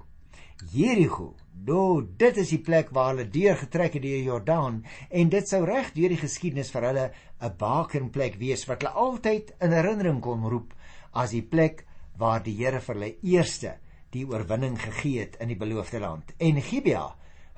Jerigo, 0.70 1.32
do, 1.54 2.02
dit 2.02 2.36
is 2.36 2.50
die 2.50 2.60
plek 2.60 2.90
waar 2.92 3.12
hulle 3.12 3.28
deurgetrek 3.30 3.94
het 3.96 4.02
deur 4.02 4.22
Jordaan 4.26 4.82
en 5.10 5.30
dit 5.32 5.48
sou 5.48 5.62
reg 5.64 5.92
deur 5.94 6.12
die 6.12 6.20
geskiedenis 6.20 6.72
vir 6.74 6.86
hulle 6.88 7.06
'n 7.40 7.56
bakenplek 7.58 8.36
wees 8.40 8.66
wat 8.68 8.82
hulle 8.82 8.94
altyd 9.06 9.54
in 9.60 9.72
herinnering 9.72 10.20
kon 10.20 10.42
roep 10.50 10.74
as 11.12 11.30
die 11.30 11.42
plek 11.42 11.86
waar 12.18 12.42
die 12.42 12.56
Here 12.58 12.80
vir 12.80 12.94
hulle 12.94 13.14
eerste 13.22 13.78
die 14.14 14.24
oorwinning 14.26 14.76
gegee 14.78 15.20
het 15.20 15.36
in 15.40 15.48
die 15.48 15.58
beloofde 15.58 16.00
land. 16.00 16.32
En 16.38 16.60
Gibea, 16.62 17.04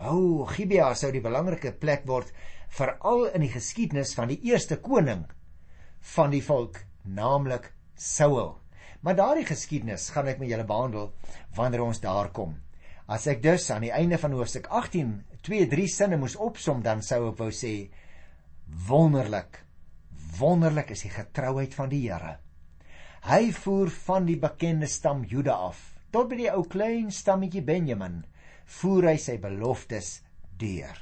o, 0.00 0.12
oh, 0.16 0.48
Gibea 0.48 0.94
sou 0.94 1.10
die 1.12 1.24
belangrike 1.24 1.72
plek 1.72 2.06
word 2.08 2.32
veral 2.68 3.26
in 3.34 3.44
die 3.44 3.52
geskiedenis 3.52 4.14
van 4.14 4.28
die 4.28 4.40
eerste 4.48 4.76
koning 4.76 5.26
van 6.16 6.30
die 6.30 6.42
volk, 6.42 6.80
naamlik 7.04 7.72
Saul. 7.96 8.56
Maar 9.00 9.16
daardie 9.16 9.46
geskiedenis 9.46 10.10
gaan 10.10 10.28
ek 10.28 10.40
met 10.40 10.48
julle 10.50 10.64
behandel 10.64 11.12
wanneer 11.56 11.84
ons 11.84 12.00
daar 12.00 12.32
kom. 12.32 12.56
As 13.06 13.28
ek 13.30 13.38
dus 13.42 13.68
aan 13.70 13.84
die 13.86 13.94
einde 13.94 14.18
van 14.18 14.32
hoofstuk 14.34 14.66
18 14.66 15.12
2 15.46 15.68
3 15.70 15.86
sinne 15.86 16.16
moes 16.18 16.34
opsom 16.42 16.82
dan 16.82 17.04
sou 17.06 17.28
ek 17.28 17.38
wou 17.38 17.52
sê 17.54 17.74
wonderlik. 18.88 19.62
Wonderlik 20.40 20.90
is 20.90 21.04
die 21.06 21.12
getrouheid 21.14 21.74
van 21.78 21.92
die 21.92 22.02
Here. 22.08 22.36
Hy 23.26 23.52
voer 23.54 23.92
van 24.08 24.26
die 24.26 24.38
bekende 24.42 24.90
stam 24.90 25.22
Juda 25.22 25.54
af 25.68 25.78
tot 26.10 26.32
by 26.32 26.40
die 26.40 26.50
ou 26.50 26.64
klein 26.66 27.12
stammetjie 27.14 27.62
Benjamin 27.62 28.24
voer 28.80 29.12
hy 29.12 29.16
sy 29.22 29.38
beloftes 29.38 30.20
deur. 30.58 30.98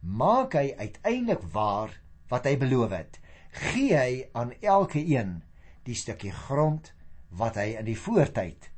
Maak 0.00 0.56
hy 0.56 0.72
uiteindelik 0.78 1.44
waar 1.52 1.92
wat 2.32 2.48
hy 2.48 2.56
beloof 2.56 2.96
het. 2.96 3.18
Gee 3.52 3.92
hy 3.92 4.20
aan 4.32 4.54
elke 4.64 5.04
een 5.04 5.42
die 5.84 5.96
stukkie 5.98 6.32
grond 6.46 6.94
wat 7.36 7.60
hy 7.60 7.74
in 7.76 7.88
die 7.88 7.98
voortyd 7.98 8.70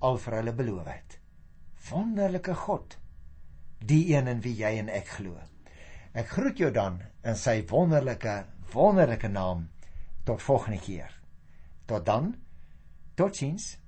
al 0.00 0.16
vir 0.16 0.40
hulle 0.40 0.56
beloof 0.56 0.88
het. 0.88 1.21
Wonderlike 1.90 2.54
God, 2.54 2.96
die 3.78 4.14
een 4.14 4.28
in 4.30 4.40
wie 4.44 4.54
jy 4.54 4.76
en 4.78 4.90
ek 4.92 5.08
glo. 5.16 5.34
Ek 6.14 6.28
groet 6.30 6.60
jou 6.60 6.70
dan 6.70 7.00
in 7.26 7.36
sy 7.38 7.62
wonderlike, 7.70 8.44
wonderlike 8.74 9.28
naam 9.28 9.66
tot 10.28 10.42
volgende 10.44 10.78
keer. 10.80 11.10
Tot 11.90 12.06
dan. 12.06 12.34
Totsiens. 13.18 13.81